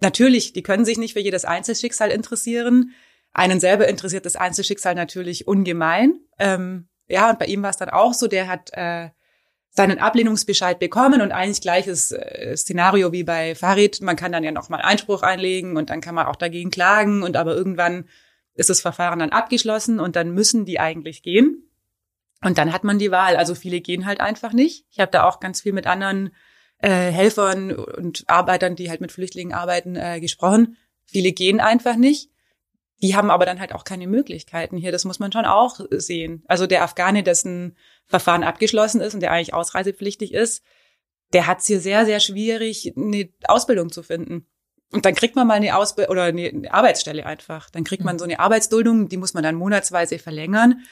Natürlich, 0.00 0.52
die 0.52 0.62
können 0.62 0.84
sich 0.84 0.98
nicht 0.98 1.12
für 1.14 1.20
jedes 1.20 1.44
Einzelschicksal 1.44 2.10
interessieren. 2.10 2.92
Einen 3.32 3.60
selber 3.60 3.88
interessiert 3.88 4.26
das 4.26 4.36
Einzelschicksal 4.36 4.94
natürlich 4.94 5.46
ungemein. 5.46 6.20
Ähm, 6.38 6.88
ja, 7.08 7.30
und 7.30 7.38
bei 7.38 7.46
ihm 7.46 7.62
war 7.62 7.70
es 7.70 7.76
dann 7.76 7.90
auch 7.90 8.14
so, 8.14 8.26
der 8.26 8.48
hat 8.48 8.70
äh, 8.72 9.10
seinen 9.70 9.98
Ablehnungsbescheid 9.98 10.78
bekommen 10.78 11.20
und 11.20 11.32
eigentlich 11.32 11.60
gleiches 11.60 12.12
äh, 12.12 12.56
Szenario 12.56 13.12
wie 13.12 13.24
bei 13.24 13.54
Farid. 13.54 14.00
Man 14.00 14.16
kann 14.16 14.32
dann 14.32 14.44
ja 14.44 14.52
nochmal 14.52 14.82
Einspruch 14.82 15.22
einlegen 15.22 15.76
und 15.76 15.90
dann 15.90 16.00
kann 16.00 16.14
man 16.14 16.26
auch 16.26 16.36
dagegen 16.36 16.70
klagen 16.70 17.22
und 17.22 17.36
aber 17.36 17.54
irgendwann 17.54 18.08
ist 18.54 18.70
das 18.70 18.80
Verfahren 18.80 19.20
dann 19.20 19.30
abgeschlossen 19.30 20.00
und 20.00 20.16
dann 20.16 20.32
müssen 20.32 20.64
die 20.64 20.80
eigentlich 20.80 21.22
gehen. 21.22 21.67
Und 22.42 22.58
dann 22.58 22.72
hat 22.72 22.84
man 22.84 22.98
die 22.98 23.10
Wahl. 23.10 23.36
Also 23.36 23.54
viele 23.54 23.80
gehen 23.80 24.06
halt 24.06 24.20
einfach 24.20 24.52
nicht. 24.52 24.86
Ich 24.90 25.00
habe 25.00 25.10
da 25.10 25.24
auch 25.24 25.40
ganz 25.40 25.60
viel 25.60 25.72
mit 25.72 25.86
anderen 25.86 26.34
äh, 26.78 26.88
Helfern 27.10 27.72
und 27.72 28.24
Arbeitern, 28.28 28.76
die 28.76 28.90
halt 28.90 29.00
mit 29.00 29.12
Flüchtlingen 29.12 29.52
arbeiten, 29.52 29.96
äh, 29.96 30.20
gesprochen. 30.20 30.76
Viele 31.04 31.32
gehen 31.32 31.60
einfach 31.60 31.96
nicht. 31.96 32.30
Die 33.00 33.14
haben 33.14 33.30
aber 33.30 33.46
dann 33.46 33.60
halt 33.60 33.74
auch 33.74 33.84
keine 33.84 34.06
Möglichkeiten 34.06 34.76
hier. 34.76 34.92
Das 34.92 35.04
muss 35.04 35.18
man 35.18 35.32
schon 35.32 35.44
auch 35.44 35.80
sehen. 35.90 36.44
Also 36.48 36.66
der 36.66 36.82
Afghane, 36.82 37.22
dessen 37.22 37.76
Verfahren 38.06 38.42
abgeschlossen 38.42 39.00
ist 39.00 39.14
und 39.14 39.20
der 39.20 39.32
eigentlich 39.32 39.54
ausreisepflichtig 39.54 40.34
ist, 40.34 40.62
der 41.32 41.46
hat 41.46 41.60
es 41.60 41.66
hier 41.66 41.80
sehr, 41.80 42.06
sehr 42.06 42.20
schwierig, 42.20 42.94
eine 42.96 43.28
Ausbildung 43.44 43.92
zu 43.92 44.02
finden. 44.02 44.46
Und 44.90 45.04
dann 45.04 45.14
kriegt 45.14 45.36
man 45.36 45.46
mal 45.46 45.54
eine 45.54 45.76
Ausbildung 45.76 46.12
oder 46.12 46.24
eine 46.24 46.72
Arbeitsstelle 46.72 47.26
einfach. 47.26 47.70
Dann 47.70 47.84
kriegt 47.84 48.04
man 48.04 48.18
so 48.18 48.24
eine 48.24 48.40
Arbeitsduldung, 48.40 49.08
die 49.08 49.18
muss 49.18 49.34
man 49.34 49.42
dann 49.42 49.54
monatsweise 49.54 50.18
verlängern. 50.18 50.82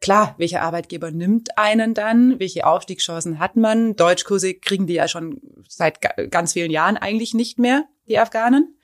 Klar, 0.00 0.34
welcher 0.38 0.62
Arbeitgeber 0.62 1.10
nimmt 1.10 1.58
einen 1.58 1.92
dann? 1.92 2.38
Welche 2.38 2.66
Aufstiegschancen 2.66 3.38
hat 3.38 3.56
man? 3.56 3.96
Deutschkurse 3.96 4.54
kriegen 4.54 4.86
die 4.86 4.94
ja 4.94 5.08
schon 5.08 5.40
seit 5.68 5.98
ganz 6.30 6.52
vielen 6.52 6.70
Jahren 6.70 6.96
eigentlich 6.96 7.34
nicht 7.34 7.58
mehr, 7.58 7.84
die 8.08 8.18
Afghanen, 8.18 8.76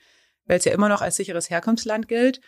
weil 0.45 0.57
es 0.57 0.65
ja 0.65 0.73
immer 0.73 0.89
noch 0.89 1.01
als 1.01 1.15
sicheres 1.15 1.49
Herkunftsland 1.49 2.07
gilt. 2.07 2.41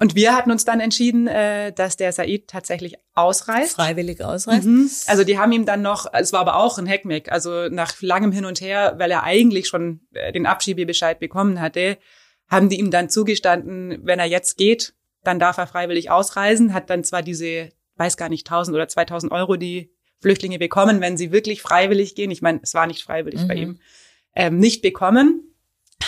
Und 0.00 0.14
wir 0.14 0.34
hatten 0.34 0.50
uns 0.50 0.64
dann 0.64 0.80
entschieden, 0.80 1.26
äh, 1.26 1.74
dass 1.74 1.98
der 1.98 2.12
Said 2.12 2.48
tatsächlich 2.48 2.94
ausreist. 3.14 3.76
Freiwillig 3.76 4.24
ausreist. 4.24 4.64
Mhm. 4.64 4.90
Also 5.06 5.24
die 5.24 5.38
haben 5.38 5.52
ihm 5.52 5.66
dann 5.66 5.82
noch, 5.82 6.06
es 6.14 6.32
war 6.32 6.40
aber 6.40 6.56
auch 6.56 6.78
ein 6.78 6.86
Heckmeck, 6.86 7.30
also 7.30 7.68
nach 7.68 8.00
langem 8.00 8.32
Hin 8.32 8.46
und 8.46 8.62
Her, 8.62 8.94
weil 8.96 9.10
er 9.10 9.24
eigentlich 9.24 9.68
schon 9.68 10.00
äh, 10.14 10.32
den 10.32 10.46
Abschiebebescheid 10.46 11.20
bekommen 11.20 11.60
hatte, 11.60 11.98
haben 12.48 12.70
die 12.70 12.78
ihm 12.78 12.90
dann 12.90 13.10
zugestanden, 13.10 14.00
wenn 14.02 14.18
er 14.18 14.24
jetzt 14.24 14.56
geht, 14.56 14.94
dann 15.22 15.38
darf 15.38 15.58
er 15.58 15.66
freiwillig 15.66 16.10
ausreisen, 16.10 16.72
hat 16.72 16.88
dann 16.88 17.04
zwar 17.04 17.22
diese, 17.22 17.68
weiß 18.00 18.16
gar 18.16 18.28
nicht, 18.28 18.46
1000 18.50 18.74
oder 18.74 18.88
2000 18.88 19.30
Euro, 19.30 19.54
die 19.56 19.92
Flüchtlinge 20.20 20.58
bekommen, 20.58 21.00
wenn 21.00 21.16
sie 21.16 21.30
wirklich 21.32 21.62
freiwillig 21.62 22.14
gehen. 22.14 22.30
Ich 22.30 22.42
meine, 22.42 22.60
es 22.62 22.74
war 22.74 22.86
nicht 22.86 23.04
freiwillig 23.04 23.42
Mhm. 23.42 23.48
bei 23.48 23.54
ihm, 23.54 23.80
ähm, 24.34 24.58
nicht 24.58 24.82
bekommen. 24.82 25.54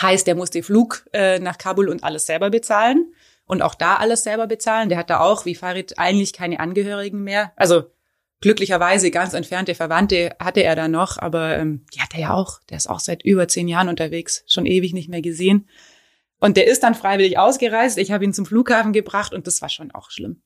Heißt, 0.01 0.27
er 0.27 0.35
musste 0.35 0.63
Flug 0.63 1.05
äh, 1.13 1.39
nach 1.39 1.59
Kabul 1.59 1.89
und 1.89 2.03
alles 2.03 2.27
selber 2.27 2.51
bezahlen 2.51 3.13
und 3.47 3.63
auch 3.63 3.75
da 3.75 3.97
alles 3.97 4.25
selber 4.25 4.47
bezahlen. 4.47 4.89
Der 4.89 4.99
hat 4.99 5.11
da 5.11 5.21
auch, 5.21 5.45
wie 5.45 5.55
Farid, 5.55 5.99
eigentlich 5.99 6.33
keine 6.33 6.59
Angehörigen 6.61 7.23
mehr. 7.23 7.53
Also 7.57 7.85
glücklicherweise 8.41 9.11
ganz 9.11 9.35
entfernte 9.35 9.75
Verwandte 9.75 10.35
hatte 10.41 10.63
er 10.63 10.75
da 10.77 10.89
noch, 10.89 11.19
aber 11.19 11.57
ähm, 11.59 11.85
die 11.95 12.01
hat 12.01 12.15
er 12.15 12.21
ja 12.21 12.33
auch. 12.35 12.61
Der 12.71 12.77
ist 12.79 12.89
auch 12.89 13.01
seit 13.01 13.23
über 13.23 13.49
zehn 13.49 13.69
Jahren 13.69 13.89
unterwegs, 13.89 14.45
schon 14.47 14.67
ewig 14.67 14.93
nicht 14.95 15.09
mehr 15.09 15.23
gesehen. 15.23 15.69
Und 16.39 16.57
der 16.57 16.67
ist 16.67 16.83
dann 16.83 16.95
freiwillig 16.95 17.39
ausgereist. 17.39 17.99
Ich 17.99 18.11
habe 18.11 18.25
ihn 18.25 18.33
zum 18.33 18.47
Flughafen 18.47 18.93
gebracht 18.93 19.33
und 19.33 19.47
das 19.47 19.63
war 19.63 19.69
schon 19.69 19.93
auch 19.93 20.11
schlimm. 20.11 20.43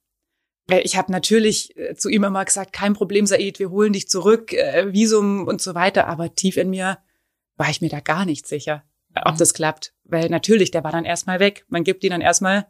Weil 0.68 0.82
Ich 0.84 0.96
habe 0.96 1.12
natürlich 1.12 1.76
äh, 1.76 1.94
zu 1.94 2.08
ihm 2.08 2.24
immer 2.24 2.44
gesagt, 2.44 2.72
kein 2.72 2.94
Problem, 2.94 3.26
Said, 3.26 3.58
wir 3.58 3.70
holen 3.70 3.92
dich 3.92 4.08
zurück, 4.08 4.52
äh, 4.52 4.92
Visum 4.92 5.46
und 5.46 5.60
so 5.62 5.74
weiter. 5.74 6.06
Aber 6.08 6.34
tief 6.34 6.56
in 6.56 6.70
mir 6.70 6.98
war 7.56 7.70
ich 7.70 7.80
mir 7.80 7.88
da 7.88 8.00
gar 8.00 8.24
nicht 8.24 8.46
sicher, 8.46 8.82
ob 9.24 9.36
das 9.36 9.54
klappt. 9.54 9.94
Weil 10.04 10.28
natürlich, 10.28 10.70
der 10.70 10.84
war 10.84 10.92
dann 10.92 11.04
erstmal 11.04 11.40
weg. 11.40 11.64
Man 11.68 11.84
gibt 11.84 12.04
ihn 12.04 12.10
dann 12.10 12.20
erstmal 12.20 12.66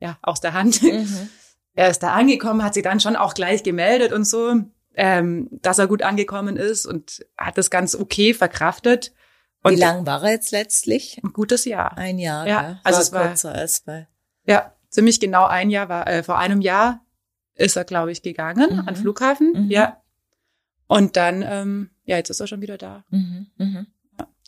ja 0.00 0.18
aus 0.22 0.40
der 0.40 0.52
Hand. 0.54 0.82
Mhm. 0.82 1.28
Er 1.74 1.88
ist 1.88 2.00
da 2.02 2.12
angekommen, 2.14 2.64
hat 2.64 2.74
sich 2.74 2.82
dann 2.82 2.98
schon 2.98 3.14
auch 3.14 3.32
gleich 3.32 3.62
gemeldet 3.62 4.12
und 4.12 4.24
so, 4.24 4.56
ähm, 4.96 5.48
dass 5.52 5.78
er 5.78 5.86
gut 5.86 6.02
angekommen 6.02 6.56
ist 6.56 6.84
und 6.84 7.24
hat 7.38 7.56
das 7.56 7.70
ganz 7.70 7.94
okay 7.94 8.34
verkraftet. 8.34 9.12
Und 9.62 9.76
Wie 9.76 9.80
lang 9.80 10.04
war 10.04 10.24
er 10.24 10.32
jetzt 10.32 10.50
letztlich? 10.50 11.20
Ein 11.22 11.32
gutes 11.32 11.64
Jahr. 11.64 11.96
Ein 11.96 12.18
Jahr. 12.18 12.46
Ja, 12.46 12.60
gell? 12.62 12.80
also 12.82 12.96
war 12.96 13.02
es 13.02 13.12
war- 13.12 13.26
kürzer 13.28 13.52
als 13.52 13.80
bei. 13.82 14.08
Ja, 14.46 14.74
ziemlich 14.88 15.20
genau 15.20 15.46
ein 15.46 15.70
Jahr 15.70 15.88
war, 15.88 16.08
äh, 16.08 16.24
vor 16.24 16.38
einem 16.38 16.60
Jahr 16.60 17.06
ist 17.54 17.76
er, 17.76 17.84
glaube 17.84 18.12
ich, 18.12 18.22
gegangen 18.22 18.76
Mhm. 18.82 18.88
an 18.88 18.96
Flughafen. 18.96 19.64
Mhm. 19.66 19.70
Ja. 19.70 20.02
Und 20.86 21.16
dann, 21.16 21.42
ähm, 21.46 21.90
ja, 22.04 22.16
jetzt 22.16 22.30
ist 22.30 22.40
er 22.40 22.46
schon 22.46 22.62
wieder 22.62 22.78
da. 22.78 23.04
Mhm. 23.10 23.46
Mhm. 23.58 23.86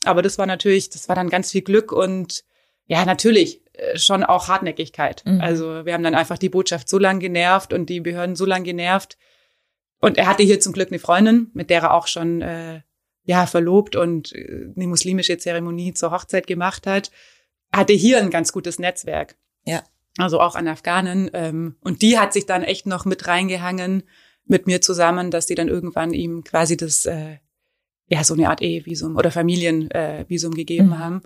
Aber 0.05 0.21
das 0.21 0.37
war 0.37 0.45
natürlich, 0.45 0.89
das 0.89 1.07
war 1.07 1.15
dann 1.15 1.29
ganz 1.29 1.51
viel 1.51 1.61
Glück 1.61 1.91
und 1.91 2.43
ja, 2.85 3.05
natürlich, 3.05 3.61
äh, 3.73 3.97
schon 3.97 4.23
auch 4.23 4.49
Hartnäckigkeit. 4.49 5.23
Mhm. 5.25 5.39
Also 5.39 5.85
wir 5.85 5.93
haben 5.93 6.03
dann 6.03 6.15
einfach 6.15 6.37
die 6.37 6.49
Botschaft 6.49 6.89
so 6.89 6.97
lang 6.97 7.19
genervt 7.19 7.71
und 7.71 7.89
die 7.89 8.01
Behörden 8.01 8.35
so 8.35 8.45
lang 8.45 8.63
genervt. 8.63 9.17
Und 9.99 10.17
er 10.17 10.27
hatte 10.27 10.43
hier 10.43 10.59
zum 10.59 10.73
Glück 10.73 10.89
eine 10.89 10.99
Freundin, 10.99 11.49
mit 11.53 11.69
der 11.69 11.83
er 11.83 11.93
auch 11.93 12.07
schon 12.07 12.41
äh, 12.41 12.81
ja 13.23 13.45
verlobt 13.45 13.95
und 13.95 14.33
äh, 14.33 14.67
eine 14.75 14.87
muslimische 14.87 15.37
Zeremonie 15.37 15.93
zur 15.93 16.11
Hochzeit 16.11 16.45
gemacht 16.45 16.85
hat. 16.85 17.09
Hatte 17.71 17.93
hier 17.93 18.17
ein 18.19 18.29
ganz 18.29 18.51
gutes 18.51 18.79
Netzwerk. 18.79 19.37
Ja. 19.63 19.81
Also 20.17 20.39
auch 20.39 20.55
an 20.55 20.67
Afghanen. 20.67 21.29
Ähm, 21.33 21.75
und 21.81 22.01
die 22.01 22.19
hat 22.19 22.33
sich 22.33 22.45
dann 22.45 22.63
echt 22.63 22.85
noch 22.85 23.05
mit 23.05 23.27
reingehangen 23.27 24.03
mit 24.45 24.67
mir 24.67 24.81
zusammen, 24.81 25.31
dass 25.31 25.45
die 25.45 25.55
dann 25.55 25.69
irgendwann 25.69 26.13
ihm 26.13 26.43
quasi 26.43 26.77
das 26.77 27.05
äh, 27.05 27.37
ja 28.07 28.23
so 28.23 28.33
eine 28.33 28.49
Art 28.49 28.61
Ehevisum 28.61 29.15
oder 29.15 29.31
Familienvisum 29.31 29.89
äh, 29.91 30.25
Visum 30.29 30.53
gegeben 30.53 30.89
Mhm. 30.89 30.99
haben. 30.99 31.21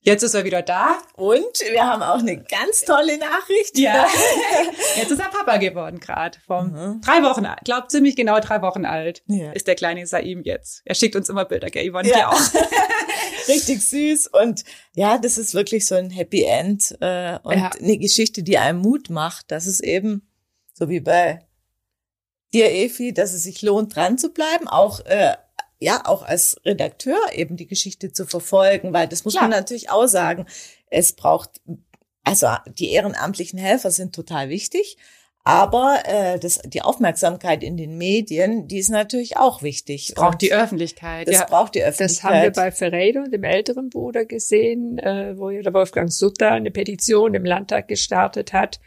Jetzt 0.00 0.22
ist 0.22 0.34
er 0.34 0.44
wieder 0.44 0.62
da. 0.62 0.98
Und 1.16 1.60
wir 1.70 1.84
haben 1.84 2.02
auch 2.02 2.18
eine 2.20 2.42
ganz 2.42 2.82
tolle 2.82 3.18
Nachricht. 3.18 3.76
Ja. 3.76 4.06
Jetzt 4.96 5.10
ist 5.10 5.18
er 5.20 5.28
Papa 5.28 5.56
geworden 5.58 5.98
gerade. 5.98 6.38
Vom 6.46 6.70
Mhm. 6.70 7.00
drei 7.00 7.22
Wochen 7.22 7.44
alt. 7.44 7.60
Glaub 7.64 7.90
ziemlich 7.90 8.14
genau 8.16 8.38
drei 8.40 8.62
Wochen 8.62 8.84
alt 8.86 9.22
Ja. 9.26 9.50
ist 9.52 9.66
der 9.66 9.74
kleine 9.74 10.06
Saim 10.06 10.42
jetzt. 10.44 10.82
Er 10.84 10.94
schickt 10.94 11.16
uns 11.16 11.28
immer 11.28 11.44
Bilder, 11.44 11.68
gell, 11.70 11.90
Yvonne? 11.90 12.08
Ja. 12.08 12.18
Ja. 12.18 12.28
auch. 12.30 12.40
Richtig 13.48 13.80
süß 13.82 14.28
und 14.28 14.64
ja, 14.94 15.18
das 15.18 15.36
ist 15.38 15.54
wirklich 15.54 15.86
so 15.86 15.94
ein 15.94 16.10
Happy 16.10 16.44
End 16.44 16.96
äh, 17.00 17.38
und 17.42 17.58
Ja. 17.58 17.70
eine 17.78 17.98
Geschichte, 17.98 18.42
die 18.42 18.58
einem 18.58 18.80
Mut 18.80 19.10
macht, 19.10 19.50
dass 19.50 19.66
es 19.66 19.80
eben 19.80 20.28
so 20.74 20.88
wie 20.88 21.00
bei 21.00 21.40
dir, 22.52 22.70
Efi, 22.70 23.12
dass 23.12 23.32
es 23.32 23.42
sich 23.42 23.62
lohnt, 23.62 23.96
dran 23.96 24.16
zu 24.18 24.32
bleiben, 24.32 24.68
auch 24.68 25.00
äh, 25.06 25.34
ja 25.78 26.02
auch 26.04 26.22
als 26.22 26.56
Redakteur 26.64 27.18
eben 27.32 27.56
die 27.56 27.66
Geschichte 27.66 28.12
zu 28.12 28.26
verfolgen, 28.26 28.92
weil 28.92 29.08
das 29.08 29.24
muss 29.24 29.34
Klar. 29.34 29.44
man 29.44 29.58
natürlich 29.58 29.90
auch 29.90 30.06
sagen. 30.06 30.46
Es 30.90 31.12
braucht 31.12 31.60
also 32.28 32.48
die 32.66 32.92
ehrenamtlichen 32.92 33.58
Helfer 33.58 33.90
sind 33.90 34.14
total 34.14 34.50
wichtig. 34.50 34.98
Aber 35.44 36.02
äh, 36.04 36.38
das, 36.38 36.60
die 36.66 36.82
Aufmerksamkeit 36.82 37.62
in 37.62 37.78
den 37.78 37.96
Medien, 37.96 38.68
die 38.68 38.78
ist 38.78 38.90
natürlich 38.90 39.38
auch 39.38 39.62
wichtig. 39.62 40.12
Braucht 40.14 40.32
Und 40.32 40.42
die 40.42 40.52
Öffentlichkeit. 40.52 41.26
Das 41.26 41.36
ja. 41.36 41.46
braucht 41.46 41.74
die 41.74 41.82
Öffentlichkeit. 41.82 42.10
Das 42.10 42.22
haben 42.22 42.42
wir 42.42 42.52
bei 42.52 42.70
Ferreiro, 42.70 43.24
dem 43.30 43.44
älteren 43.44 43.88
Bruder, 43.88 44.26
gesehen, 44.26 44.98
äh, 44.98 45.38
wo 45.38 45.48
ja 45.48 45.62
der 45.62 45.72
Wolfgang 45.72 46.12
Sutter 46.12 46.50
eine 46.50 46.70
Petition 46.70 47.32
im 47.32 47.46
Landtag 47.46 47.88
gestartet 47.88 48.52
hat. 48.52 48.78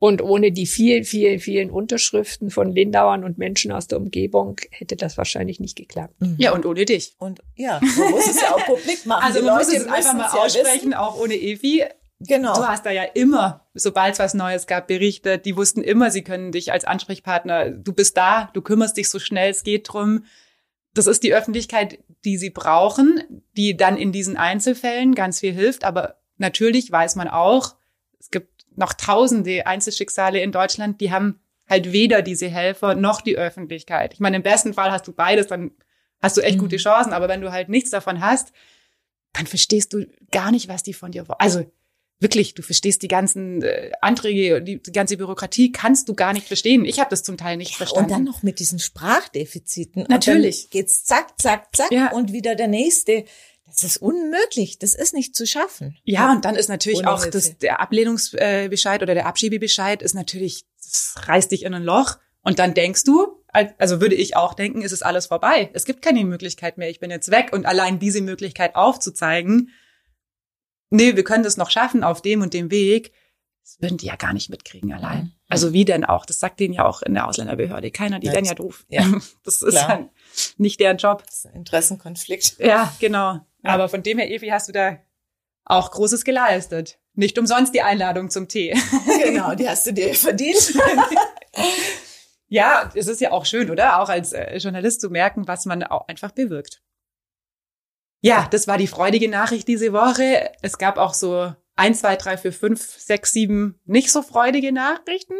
Und 0.00 0.22
ohne 0.22 0.52
die 0.52 0.66
vielen, 0.66 1.04
vielen, 1.04 1.40
vielen 1.40 1.70
Unterschriften 1.70 2.50
von 2.50 2.70
Lindauern 2.70 3.24
und 3.24 3.36
Menschen 3.36 3.72
aus 3.72 3.88
der 3.88 3.98
Umgebung 3.98 4.56
hätte 4.70 4.94
das 4.94 5.18
wahrscheinlich 5.18 5.58
nicht 5.58 5.76
geklappt. 5.76 6.14
Mhm. 6.20 6.36
ja, 6.38 6.52
und 6.52 6.66
ohne 6.66 6.84
dich. 6.84 7.16
Und 7.18 7.40
ja, 7.56 7.80
man 7.98 8.10
muss 8.10 8.28
es 8.28 8.40
ja 8.40 8.54
auch 8.54 8.64
publik 8.64 9.06
machen. 9.06 9.24
Also 9.24 9.40
Die 9.40 9.44
man 9.44 9.58
muss 9.58 9.66
Leute 9.66 9.78
es 9.78 9.86
einfach 9.86 10.14
mal 10.14 10.22
müssen's 10.22 10.34
ja 10.34 10.40
aussprechen, 10.40 10.94
auch 10.94 11.20
ohne 11.20 11.34
Evi. 11.34 11.84
Genau. 12.20 12.54
Du 12.54 12.66
hast 12.66 12.86
da 12.86 12.90
ja 12.90 13.04
immer, 13.04 13.66
sobald 13.74 14.14
es 14.14 14.18
was 14.18 14.34
Neues 14.34 14.66
gab, 14.66 14.86
berichtet. 14.86 15.44
Die 15.46 15.56
wussten 15.56 15.82
immer, 15.82 16.10
sie 16.10 16.22
können 16.22 16.52
dich 16.52 16.72
als 16.72 16.84
Ansprechpartner, 16.84 17.70
du 17.70 17.92
bist 17.92 18.16
da, 18.16 18.50
du 18.54 18.62
kümmerst 18.62 18.96
dich 18.96 19.08
so 19.08 19.18
schnell 19.18 19.50
es 19.50 19.62
geht 19.62 19.92
drum. 19.92 20.24
Das 20.94 21.06
ist 21.06 21.22
die 21.22 21.34
Öffentlichkeit, 21.34 21.98
die 22.24 22.38
sie 22.38 22.50
brauchen, 22.50 23.22
die 23.56 23.76
dann 23.76 23.96
in 23.96 24.10
diesen 24.10 24.36
Einzelfällen 24.36 25.14
ganz 25.14 25.40
viel 25.40 25.52
hilft. 25.52 25.84
Aber 25.84 26.16
natürlich 26.38 26.90
weiß 26.90 27.14
man 27.16 27.28
auch, 27.28 27.76
es 28.18 28.30
gibt 28.30 28.57
noch 28.78 28.92
tausende 28.94 29.66
Einzelschicksale 29.66 30.40
in 30.40 30.52
Deutschland, 30.52 31.00
die 31.00 31.10
haben 31.12 31.40
halt 31.68 31.92
weder 31.92 32.22
diese 32.22 32.48
Helfer 32.48 32.94
noch 32.94 33.20
die 33.20 33.36
Öffentlichkeit. 33.36 34.14
Ich 34.14 34.20
meine, 34.20 34.36
im 34.36 34.42
besten 34.42 34.72
Fall 34.72 34.90
hast 34.90 35.06
du 35.06 35.12
beides, 35.12 35.48
dann 35.48 35.72
hast 36.22 36.36
du 36.36 36.40
echt 36.40 36.56
Mhm. 36.56 36.60
gute 36.62 36.76
Chancen. 36.78 37.12
Aber 37.12 37.28
wenn 37.28 37.40
du 37.42 37.52
halt 37.52 37.68
nichts 37.68 37.90
davon 37.90 38.20
hast, 38.20 38.52
dann 39.34 39.46
verstehst 39.46 39.92
du 39.92 40.06
gar 40.32 40.50
nicht, 40.50 40.68
was 40.68 40.82
die 40.82 40.94
von 40.94 41.12
dir 41.12 41.28
wollen. 41.28 41.38
Also 41.40 41.70
wirklich, 42.20 42.54
du 42.54 42.62
verstehst 42.62 43.02
die 43.02 43.08
ganzen 43.08 43.62
äh, 43.62 43.92
Anträge, 44.00 44.62
die, 44.62 44.82
die 44.82 44.92
ganze 44.92 45.16
Bürokratie 45.16 45.70
kannst 45.70 46.08
du 46.08 46.14
gar 46.14 46.32
nicht 46.32 46.46
verstehen. 46.48 46.84
Ich 46.84 46.98
habe 46.98 47.10
das 47.10 47.22
zum 47.22 47.36
Teil 47.36 47.56
nicht 47.58 47.76
verstanden. 47.76 48.04
Und 48.06 48.10
dann 48.10 48.24
noch 48.24 48.42
mit 48.42 48.58
diesen 48.60 48.78
Sprachdefiziten. 48.78 50.06
Natürlich. 50.08 50.64
Und 50.64 50.74
dann 50.74 50.80
geht's 50.80 51.04
zack, 51.04 51.40
zack, 51.40 51.68
zack 51.76 51.92
Ja. 51.92 52.10
und 52.12 52.32
wieder 52.32 52.54
der 52.54 52.68
nächste. 52.68 53.24
Das 53.68 53.84
ist 53.84 53.96
unmöglich. 53.98 54.78
Das 54.78 54.94
ist 54.94 55.14
nicht 55.14 55.34
zu 55.36 55.46
schaffen. 55.46 55.96
ja, 56.04 56.32
und 56.32 56.44
dann 56.44 56.54
ist 56.56 56.68
natürlich 56.68 56.98
Ohne 57.00 57.10
auch 57.12 57.22
Hilfe. 57.22 57.30
das, 57.38 57.58
der 57.58 57.80
Ablehnungsbescheid 57.80 59.02
oder 59.02 59.14
der 59.14 59.26
Abschiebebescheid 59.26 60.02
ist 60.02 60.14
natürlich, 60.14 60.64
das 60.82 61.14
reißt 61.26 61.50
dich 61.52 61.64
in 61.64 61.74
ein 61.74 61.84
Loch. 61.84 62.16
Und 62.42 62.58
dann 62.58 62.72
denkst 62.74 63.04
du, 63.04 63.42
also 63.78 64.00
würde 64.00 64.14
ich 64.14 64.36
auch 64.36 64.54
denken, 64.54 64.82
ist 64.82 64.92
es 64.92 65.02
alles 65.02 65.26
vorbei. 65.26 65.70
Es 65.74 65.84
gibt 65.84 66.02
keine 66.02 66.24
Möglichkeit 66.24 66.78
mehr. 66.78 66.88
Ich 66.88 67.00
bin 67.00 67.10
jetzt 67.10 67.30
weg. 67.30 67.50
Und 67.52 67.66
allein 67.66 67.98
diese 67.98 68.20
Möglichkeit 68.22 68.74
aufzuzeigen, 68.76 69.70
nee, 70.90 71.16
wir 71.16 71.24
können 71.24 71.44
das 71.44 71.56
noch 71.56 71.70
schaffen 71.70 72.04
auf 72.04 72.22
dem 72.22 72.42
und 72.42 72.54
dem 72.54 72.70
Weg, 72.70 73.12
das 73.62 73.76
würden 73.82 73.98
die 73.98 74.06
ja 74.06 74.16
gar 74.16 74.32
nicht 74.32 74.48
mitkriegen 74.48 74.92
allein. 74.94 75.18
Mhm. 75.24 75.32
Also 75.50 75.74
wie 75.74 75.84
denn 75.84 76.04
auch? 76.06 76.24
Das 76.24 76.38
sagt 76.40 76.58
denen 76.58 76.72
ja 76.72 76.86
auch 76.86 77.02
in 77.02 77.12
der 77.12 77.26
Ausländerbehörde 77.28 77.90
keiner. 77.90 78.18
Die 78.18 78.28
Ja, 78.28 78.32
werden 78.32 78.46
ja 78.46 78.54
doof. 78.54 78.86
ja, 78.88 79.04
Das 79.44 79.60
ist 79.60 79.72
klar. 79.74 79.88
dann 79.88 80.10
nicht 80.56 80.80
deren 80.80 80.96
Job. 80.96 81.22
Das 81.26 81.38
ist 81.40 81.46
ein 81.46 81.54
Interessenkonflikt. 81.54 82.56
Ja, 82.60 82.94
genau. 82.98 83.40
Aber 83.68 83.88
von 83.88 84.02
dem 84.02 84.18
her, 84.18 84.30
Evi, 84.30 84.48
hast 84.48 84.68
du 84.68 84.72
da 84.72 84.98
auch 85.64 85.90
Großes 85.90 86.24
geleistet. 86.24 86.98
Nicht 87.14 87.38
umsonst 87.38 87.74
die 87.74 87.82
Einladung 87.82 88.30
zum 88.30 88.48
Tee. 88.48 88.74
genau, 89.22 89.54
die 89.54 89.68
hast 89.68 89.86
du 89.86 89.92
dir 89.92 90.14
verdient. 90.14 90.74
Ja, 92.50 92.90
es 92.94 93.08
ist 93.08 93.20
ja 93.20 93.32
auch 93.32 93.44
schön, 93.44 93.70
oder? 93.70 94.00
Auch 94.00 94.08
als 94.08 94.32
äh, 94.32 94.56
Journalist 94.56 95.02
zu 95.02 95.10
merken, 95.10 95.46
was 95.46 95.66
man 95.66 95.82
auch 95.82 96.08
einfach 96.08 96.30
bewirkt. 96.30 96.80
Ja, 98.22 98.48
das 98.50 98.66
war 98.66 98.78
die 98.78 98.86
freudige 98.86 99.28
Nachricht 99.28 99.68
diese 99.68 99.92
Woche. 99.92 100.50
Es 100.62 100.78
gab 100.78 100.96
auch 100.96 101.12
so 101.12 101.52
eins, 101.76 102.00
zwei, 102.00 102.16
drei, 102.16 102.38
vier, 102.38 102.54
fünf, 102.54 102.80
sechs, 102.80 103.32
sieben 103.32 103.78
nicht 103.84 104.10
so 104.10 104.22
freudige 104.22 104.72
Nachrichten. 104.72 105.34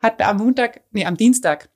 Hatten 0.00 0.22
am 0.22 0.38
Montag, 0.38 0.80
nee, 0.90 1.04
am 1.04 1.18
Dienstag 1.18 1.68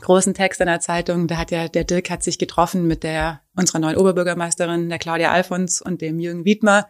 großen 0.00 0.34
Text 0.34 0.60
in 0.60 0.66
der 0.66 0.80
Zeitung. 0.80 1.28
Da 1.28 1.36
hat 1.36 1.50
ja 1.50 1.68
der 1.68 1.84
Dirk 1.84 2.10
hat 2.10 2.22
sich 2.22 2.38
getroffen 2.38 2.86
mit 2.86 3.02
der 3.02 3.40
unserer 3.54 3.78
neuen 3.78 3.96
Oberbürgermeisterin, 3.96 4.88
der 4.88 4.98
Claudia 4.98 5.30
Alfons 5.30 5.80
und 5.80 6.00
dem 6.00 6.18
Jürgen 6.18 6.44
Wiedmer. 6.44 6.88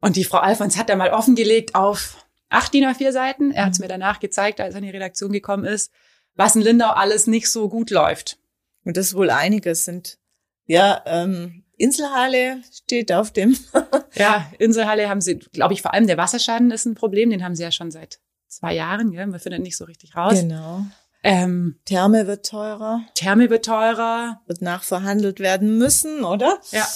Und 0.00 0.16
die 0.16 0.24
Frau 0.24 0.38
Alfons 0.38 0.76
hat 0.78 0.88
da 0.88 0.96
mal 0.96 1.10
offengelegt 1.10 1.74
auf 1.74 2.26
acht 2.48 2.72
DIN 2.74 2.84
A4 2.84 3.12
Seiten. 3.12 3.50
Er 3.52 3.66
hat 3.66 3.72
es 3.72 3.78
mir 3.78 3.88
danach 3.88 4.20
gezeigt, 4.20 4.60
als 4.60 4.74
er 4.74 4.78
in 4.78 4.86
die 4.86 4.90
Redaktion 4.90 5.32
gekommen 5.32 5.64
ist, 5.64 5.92
was 6.34 6.56
in 6.56 6.62
Lindau 6.62 6.90
alles 6.90 7.26
nicht 7.26 7.50
so 7.50 7.68
gut 7.68 7.90
läuft. 7.90 8.38
Und 8.84 8.96
das 8.96 9.08
ist 9.08 9.16
wohl 9.16 9.30
einiges 9.30 9.84
sind. 9.84 10.18
Ja, 10.66 11.02
ähm, 11.06 11.64
Inselhalle 11.76 12.62
steht 12.72 13.12
auf 13.12 13.32
dem. 13.32 13.56
Ja, 14.16 14.50
Inselhalle 14.58 15.08
haben 15.08 15.20
sie, 15.20 15.36
glaube 15.36 15.72
ich, 15.72 15.82
vor 15.82 15.94
allem 15.94 16.08
der 16.08 16.16
Wasserschaden 16.16 16.72
ist 16.72 16.84
ein 16.84 16.96
Problem. 16.96 17.30
Den 17.30 17.44
haben 17.44 17.54
sie 17.54 17.62
ja 17.62 17.70
schon 17.70 17.92
seit 17.92 18.18
zwei 18.48 18.74
Jahren. 18.74 19.12
Gell? 19.12 19.24
Man 19.28 19.38
findet 19.38 19.62
nicht 19.62 19.76
so 19.76 19.84
richtig 19.84 20.16
raus. 20.16 20.40
Genau. 20.40 20.84
Ähm, 21.22 21.78
Therme 21.84 22.26
wird 22.26 22.46
teurer, 22.46 23.02
Therme 23.14 23.50
wird 23.50 23.64
teurer. 23.66 24.40
wird 24.46 24.62
nachverhandelt 24.62 25.38
werden 25.40 25.76
müssen, 25.78 26.24
oder? 26.24 26.58
Ja. 26.70 26.86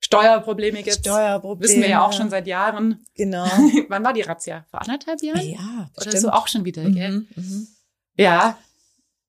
Steuerprobleme 0.00 0.82
gibt's. 0.82 0.98
Steuerprobleme. 1.00 1.68
Wissen 1.68 1.82
wir 1.82 1.88
ja 1.88 2.04
auch 2.04 2.12
schon 2.12 2.30
seit 2.30 2.46
Jahren. 2.46 3.04
Genau. 3.16 3.44
Wann 3.88 4.04
war 4.04 4.12
die 4.12 4.22
Razzia? 4.22 4.64
Vor 4.70 4.82
anderthalb 4.82 5.22
Jahren? 5.22 5.40
Ja, 5.48 5.58
Oder 5.96 6.04
bestimmt. 6.04 6.18
so 6.22 6.28
auch 6.30 6.48
schon 6.48 6.64
wieder, 6.64 6.88
gell? 6.90 7.10
Mhm, 7.10 7.28
mhm. 7.34 7.68
Ja. 8.16 8.58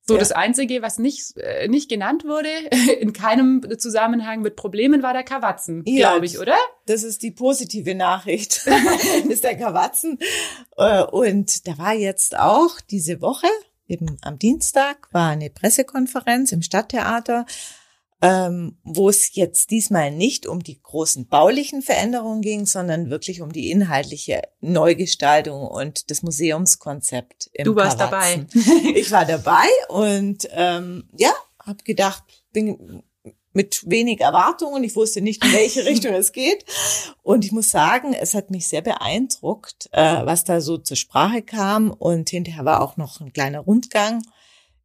So, 0.03 0.13
Ja. 0.13 0.19
das 0.19 0.31
Einzige, 0.31 0.81
was 0.81 0.99
nicht, 0.99 1.35
äh, 1.37 1.67
nicht 1.67 1.89
genannt 1.89 2.25
wurde, 2.25 2.49
in 2.99 3.11
keinem 3.13 3.65
Zusammenhang 3.79 4.41
mit 4.41 4.55
Problemen, 4.55 5.03
war 5.03 5.13
der 5.13 5.23
Kawatzen, 5.23 5.83
Ja. 5.85 6.11
glaube 6.11 6.25
ich, 6.25 6.37
oder? 6.39 6.55
Das 6.85 7.03
ist 7.03 7.23
die 7.23 7.31
positive 7.31 7.95
Nachricht. 7.95 8.67
ist 9.29 9.43
der 9.43 9.57
Kawatzen. 9.57 10.19
Äh, 10.77 11.03
Und 11.03 11.67
da 11.67 11.77
war 11.77 11.93
jetzt 11.93 12.37
auch 12.37 12.79
diese 12.89 13.19
Woche, 13.21 13.47
eben 13.87 14.17
am 14.21 14.37
Dienstag, 14.39 15.07
war 15.11 15.29
eine 15.29 15.49
Pressekonferenz 15.49 16.51
im 16.51 16.61
Stadttheater, 16.61 17.45
ähm, 18.21 18.77
wo 18.83 19.09
es 19.09 19.35
jetzt 19.35 19.69
diesmal 19.69 20.11
nicht 20.11 20.47
um 20.47 20.63
die 20.63 20.81
großen 20.81 21.27
baulichen 21.27 21.83
Veränderungen 21.83 22.41
ging, 22.41 22.65
sondern 22.65 23.09
wirklich 23.09 23.41
um 23.41 23.51
die 23.51 23.69
inhaltliche 23.69 24.41
Neugestaltung 24.59 25.67
und 25.67 26.09
das 26.09 26.23
Museumskonzept 26.23 27.49
im 27.53 27.65
Du 27.65 27.75
warst 27.75 27.99
Kawatzen. 27.99 28.47
Ich 28.95 29.11
war 29.11 29.25
dabei 29.25 29.67
und 29.89 30.47
ähm, 30.51 31.09
ja, 31.15 31.31
habe 31.63 31.83
gedacht, 31.83 32.23
bin 32.53 33.03
mit 33.57 33.83
wenig 33.89 34.21
Erwartungen. 34.21 34.83
Ich 34.85 34.95
wusste 34.95 35.19
nicht, 35.19 35.43
in 35.43 35.51
welche 35.51 35.83
Richtung 35.91 36.13
es 36.13 36.31
geht. 36.31 36.63
Und 37.23 37.43
ich 37.43 37.51
muss 37.51 37.69
sagen, 37.71 38.13
es 38.13 38.33
hat 38.33 38.51
mich 38.51 38.67
sehr 38.69 38.81
beeindruckt, 38.81 39.89
äh, 39.91 40.25
was 40.25 40.45
da 40.45 40.61
so 40.61 40.77
zur 40.77 40.95
Sprache 40.95 41.41
kam. 41.41 41.91
Und 41.91 42.29
hinterher 42.29 42.63
war 42.63 42.81
auch 42.81 42.95
noch 42.95 43.19
ein 43.19 43.33
kleiner 43.33 43.59
Rundgang 43.59 44.21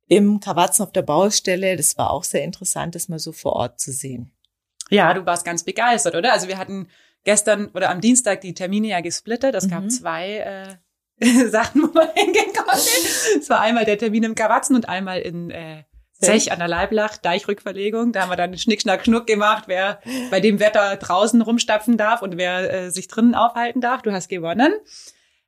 im 0.08 0.40
Kawatzen 0.40 0.84
auf 0.84 0.92
der 0.92 1.02
Baustelle. 1.02 1.76
Das 1.76 1.96
war 1.96 2.10
auch 2.10 2.24
sehr 2.24 2.42
interessant, 2.42 2.94
das 2.96 3.08
mal 3.08 3.18
so 3.20 3.32
vor 3.32 3.52
Ort 3.52 3.78
zu 3.78 3.92
sehen. 3.92 4.32
Ja, 4.90 5.14
du 5.14 5.24
warst 5.24 5.44
ganz 5.44 5.62
begeistert, 5.62 6.14
oder? 6.16 6.32
Also 6.32 6.48
wir 6.48 6.58
hatten 6.58 6.88
gestern 7.24 7.68
oder 7.68 7.90
am 7.90 8.00
Dienstag 8.00 8.40
die 8.40 8.54
Termine 8.54 8.88
ja 8.88 9.00
gesplittet. 9.00 9.54
Es 9.54 9.66
Mhm. 9.66 9.70
gab 9.70 9.90
zwei 9.90 10.78
äh, 11.20 11.48
Sachen, 11.50 11.82
wo 11.82 11.92
man 11.92 12.08
hingehen 12.14 12.52
konnte. 12.54 12.88
Es 13.38 13.48
war 13.48 13.60
einmal 13.60 13.84
der 13.84 13.98
Termin 13.98 14.24
im 14.24 14.34
Kawatzen 14.34 14.74
und 14.76 14.88
einmal 14.88 15.20
in 15.20 15.50
äh, 15.50 15.84
Zech 16.22 16.52
an 16.52 16.58
der 16.58 16.68
Leiblach, 16.68 17.16
Deichrückverlegung. 17.16 18.12
Da 18.12 18.22
haben 18.22 18.30
wir 18.30 18.36
dann 18.36 18.56
Schnick, 18.56 18.82
Schnack, 18.82 19.04
Schnuck 19.04 19.26
gemacht, 19.26 19.64
wer 19.66 20.00
bei 20.30 20.40
dem 20.40 20.60
Wetter 20.60 20.96
draußen 20.96 21.42
rumstapfen 21.42 21.96
darf 21.96 22.22
und 22.22 22.36
wer 22.36 22.72
äh, 22.72 22.90
sich 22.90 23.08
drinnen 23.08 23.34
aufhalten 23.34 23.80
darf. 23.80 24.02
Du 24.02 24.12
hast 24.12 24.28
gewonnen. 24.28 24.72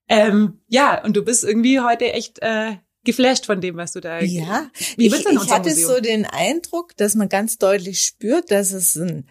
Ähm, 0.08 0.60
ja, 0.68 1.02
und 1.02 1.16
du 1.16 1.24
bist 1.24 1.44
irgendwie 1.44 1.80
heute 1.80 2.12
echt 2.12 2.40
äh, 2.42 2.76
geflasht 3.04 3.46
von 3.46 3.60
dem, 3.60 3.76
was 3.76 3.92
du 3.92 4.00
da. 4.00 4.20
Ja, 4.20 4.70
wie 4.96 5.10
wird 5.10 5.20
ich, 5.20 5.26
denn 5.26 5.38
ich 5.42 5.50
hatte 5.50 5.70
Museum? 5.70 5.90
so 5.90 6.00
den 6.00 6.26
Eindruck, 6.26 6.96
dass 6.96 7.14
man 7.14 7.28
ganz 7.28 7.58
deutlich 7.58 8.02
spürt, 8.02 8.50
dass 8.50 8.72
es 8.72 8.96
ein 8.96 9.28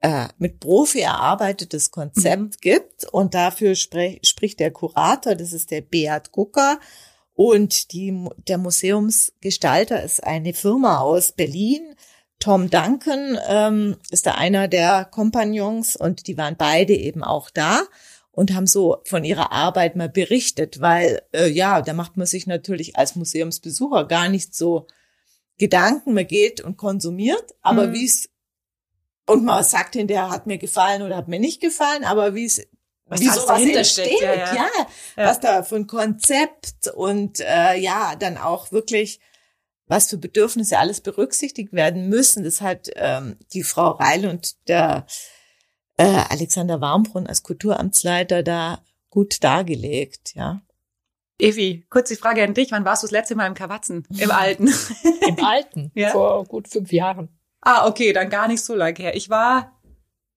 äh, 0.00 0.28
mit 0.38 0.60
Profi 0.60 1.00
erarbeitetes 1.00 1.90
Konzept 1.90 2.38
mhm. 2.38 2.50
gibt 2.60 3.04
und 3.12 3.34
dafür 3.34 3.74
spricht 3.74 4.60
der 4.60 4.70
Kurator, 4.70 5.34
das 5.34 5.52
ist 5.52 5.70
der 5.70 5.80
Beat 5.80 6.30
Gucker 6.32 6.78
und 7.38 7.92
die, 7.92 8.28
der 8.48 8.58
Museumsgestalter 8.58 10.02
ist 10.02 10.24
eine 10.24 10.54
Firma 10.54 10.98
aus 10.98 11.30
Berlin. 11.30 11.94
Tom 12.40 12.68
Duncan 12.68 13.38
ähm, 13.46 13.96
ist 14.10 14.26
da 14.26 14.32
einer 14.32 14.66
der 14.66 15.04
Kompagnons 15.04 15.94
und 15.94 16.26
die 16.26 16.36
waren 16.36 16.56
beide 16.58 16.94
eben 16.94 17.22
auch 17.22 17.48
da 17.50 17.82
und 18.32 18.52
haben 18.56 18.66
so 18.66 18.96
von 19.04 19.22
ihrer 19.22 19.52
Arbeit 19.52 19.94
mal 19.94 20.08
berichtet, 20.08 20.80
weil 20.80 21.22
äh, 21.32 21.48
ja, 21.48 21.80
da 21.80 21.92
macht 21.92 22.16
man 22.16 22.26
sich 22.26 22.48
natürlich 22.48 22.96
als 22.96 23.14
Museumsbesucher 23.14 24.06
gar 24.06 24.28
nicht 24.28 24.56
so 24.56 24.88
Gedanken, 25.58 26.14
man 26.14 26.26
geht 26.26 26.60
und 26.60 26.76
konsumiert, 26.76 27.54
aber 27.62 27.86
mhm. 27.86 27.92
wie 27.92 28.04
es 28.04 28.30
und 29.26 29.44
man 29.44 29.62
sagt 29.62 29.94
hinterher, 29.94 30.30
hat 30.30 30.48
mir 30.48 30.58
gefallen 30.58 31.02
oder 31.02 31.16
hat 31.16 31.28
mir 31.28 31.38
nicht 31.38 31.60
gefallen, 31.60 32.02
aber 32.02 32.34
wie 32.34 32.46
es 32.46 32.66
was 33.08 33.20
wie 33.20 33.28
sowas 33.28 33.62
entsteht, 33.62 34.20
ja, 34.20 34.34
ja. 34.34 34.54
ja, 34.54 34.86
was 35.16 35.40
da 35.40 35.62
für 35.62 35.76
ein 35.76 35.86
Konzept 35.86 36.88
und 36.94 37.40
äh, 37.40 37.76
ja, 37.78 38.14
dann 38.16 38.36
auch 38.36 38.72
wirklich 38.72 39.20
was 39.86 40.10
für 40.10 40.18
Bedürfnisse 40.18 40.78
alles 40.78 41.00
berücksichtigt 41.00 41.72
werden 41.72 42.08
müssen. 42.08 42.44
Das 42.44 42.60
hat 42.60 42.90
ähm, 42.96 43.36
die 43.52 43.62
Frau 43.62 43.92
Reil 43.92 44.26
und 44.26 44.68
der 44.68 45.06
äh, 45.96 46.22
Alexander 46.28 46.80
Warmbrunn 46.80 47.26
als 47.26 47.42
Kulturamtsleiter 47.42 48.42
da 48.42 48.82
gut 49.10 49.42
dargelegt, 49.42 50.34
ja. 50.34 50.60
Evi, 51.40 51.86
kurze 51.88 52.16
Frage 52.16 52.42
an 52.42 52.54
dich. 52.54 52.72
Wann 52.72 52.84
warst 52.84 53.02
du 53.02 53.06
das 53.06 53.12
letzte 53.12 53.36
Mal 53.36 53.46
im 53.46 53.54
Kawatzen? 53.54 54.06
Im 54.18 54.30
Alten? 54.32 54.72
Im 55.26 55.44
Alten? 55.44 55.92
ja? 55.94 56.10
Vor 56.10 56.44
gut 56.44 56.68
fünf 56.68 56.92
Jahren. 56.92 57.28
Ah, 57.60 57.86
okay, 57.86 58.12
dann 58.12 58.28
gar 58.28 58.48
nicht 58.48 58.62
so 58.62 58.74
lange 58.74 58.98
her. 58.98 59.14
Ich 59.14 59.30
war, 59.30 59.77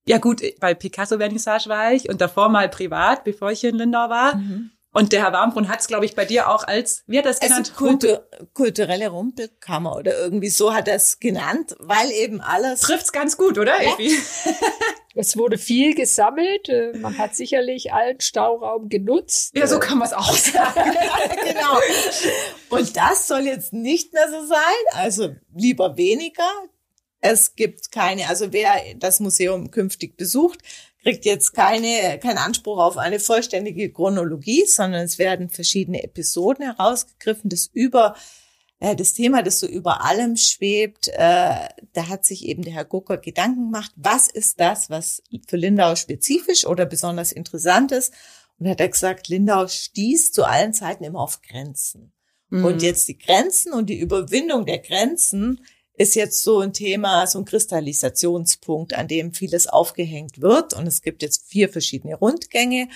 ja 0.05 0.17
gut, 0.17 0.41
bei 0.59 0.73
Picasso-Vernissage 0.73 1.69
war 1.69 1.93
ich 1.93 2.09
und 2.09 2.21
davor 2.21 2.49
mal 2.49 2.69
privat, 2.69 3.23
bevor 3.23 3.51
ich 3.51 3.61
hier 3.61 3.69
in 3.69 3.77
Lindau 3.77 4.09
war. 4.09 4.35
Mhm. 4.35 4.71
Und 4.93 5.13
der 5.13 5.23
Herr 5.23 5.31
Warmbrunn 5.31 5.69
hat 5.69 5.79
es, 5.79 5.87
glaube 5.87 6.03
ich, 6.03 6.15
bei 6.15 6.25
dir 6.25 6.49
auch 6.49 6.65
als, 6.65 7.03
wie 7.07 7.17
hat 7.17 7.23
er 7.23 7.31
es 7.31 7.39
genannt? 7.39 7.71
Also 7.71 7.85
Kultur, 7.85 8.27
kulturelle 8.53 9.07
Rumpelkammer 9.07 9.95
oder 9.95 10.17
irgendwie 10.19 10.49
so 10.49 10.73
hat 10.73 10.89
er 10.89 10.95
es 10.95 11.19
genannt, 11.19 11.75
weil 11.79 12.11
eben 12.11 12.41
alles. 12.41 12.81
Trifft's 12.81 13.13
ganz 13.13 13.37
gut, 13.37 13.57
oder? 13.57 13.81
Ja. 13.81 13.95
es 15.15 15.37
wurde 15.37 15.57
viel 15.57 15.95
gesammelt. 15.95 16.67
Äh, 16.67 16.97
man 16.97 17.17
hat 17.17 17.37
sicherlich 17.37 17.93
allen 17.93 18.19
Stauraum 18.19 18.89
genutzt. 18.89 19.55
Ja, 19.55 19.65
so 19.65 19.79
kann 19.79 19.97
man 19.97 20.09
es 20.09 20.13
auch 20.13 20.35
sagen. 20.35 20.91
genau. 21.45 21.77
Und 22.67 22.97
das 22.97 23.27
soll 23.27 23.41
jetzt 23.41 23.71
nicht 23.71 24.11
mehr 24.11 24.29
so 24.29 24.45
sein. 24.45 24.57
Also 24.91 25.33
lieber 25.55 25.95
weniger. 25.95 26.49
Es 27.21 27.55
gibt 27.55 27.91
keine, 27.91 28.27
also 28.27 28.51
wer 28.51 28.73
das 28.97 29.19
Museum 29.19 29.71
künftig 29.71 30.17
besucht, 30.17 30.59
kriegt 31.01 31.25
jetzt 31.25 31.53
keine, 31.53 32.19
keinen 32.19 32.37
Anspruch 32.37 32.79
auf 32.79 32.97
eine 32.97 33.19
vollständige 33.19 33.91
Chronologie, 33.91 34.65
sondern 34.65 35.03
es 35.03 35.17
werden 35.19 35.49
verschiedene 35.49 36.03
Episoden 36.03 36.65
herausgegriffen, 36.65 37.49
das 37.49 37.69
über 37.73 38.15
äh, 38.79 38.95
das 38.95 39.13
Thema, 39.13 39.43
das 39.43 39.59
so 39.59 39.67
über 39.67 40.03
allem 40.03 40.35
schwebt, 40.35 41.07
äh, 41.07 41.69
da 41.93 42.07
hat 42.07 42.25
sich 42.25 42.45
eben 42.45 42.63
der 42.63 42.73
Herr 42.73 42.85
Gucker 42.85 43.17
Gedanken 43.17 43.71
gemacht, 43.71 43.91
was 43.95 44.27
ist 44.27 44.59
das, 44.59 44.89
was 44.89 45.23
für 45.47 45.57
Lindau 45.57 45.95
spezifisch 45.95 46.65
oder 46.65 46.85
besonders 46.85 47.31
interessant 47.31 47.91
ist? 47.91 48.13
Und 48.59 48.67
hat 48.67 48.79
er 48.79 48.89
gesagt, 48.89 49.27
Lindau 49.27 49.67
stieß 49.67 50.33
zu 50.33 50.43
allen 50.43 50.73
Zeiten 50.73 51.03
immer 51.03 51.21
auf 51.21 51.41
Grenzen. 51.41 52.13
Mhm. 52.49 52.65
Und 52.65 52.81
jetzt 52.83 53.07
die 53.07 53.17
Grenzen 53.17 53.73
und 53.73 53.89
die 53.89 53.99
Überwindung 53.99 54.65
der 54.65 54.79
Grenzen 54.79 55.61
ist 56.01 56.15
jetzt 56.15 56.43
so 56.43 56.59
ein 56.59 56.73
Thema, 56.73 57.27
so 57.27 57.39
ein 57.39 57.45
Kristallisationspunkt, 57.45 58.93
an 58.93 59.07
dem 59.07 59.33
vieles 59.33 59.67
aufgehängt 59.67 60.41
wird. 60.41 60.73
Und 60.73 60.87
es 60.87 61.01
gibt 61.01 61.21
jetzt 61.21 61.45
vier 61.47 61.69
verschiedene 61.69 62.15
Rundgänge, 62.15 62.89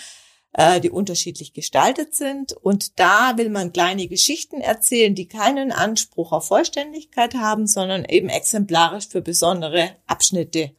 äh, 0.54 0.82
die 0.82 0.90
unterschiedlich 0.90 1.54
gestaltet 1.54 2.16
sind. 2.16 2.54
Und 2.54 3.00
da 3.00 3.38
will 3.38 3.50
man 3.50 3.74
kleine 3.74 4.08
Geschichten 4.08 4.60
erzählen, 4.60 5.14
die 5.14 5.28
keinen 5.28 5.72
Anspruch 5.72 6.32
auf 6.32 6.48
Vollständigkeit 6.48 7.36
haben, 7.36 7.68
sondern 7.68 8.06
eben 8.06 8.30
exemplarisch 8.30 9.08
für 9.08 9.22
besondere 9.22 9.92
Abschnitte 10.08 10.72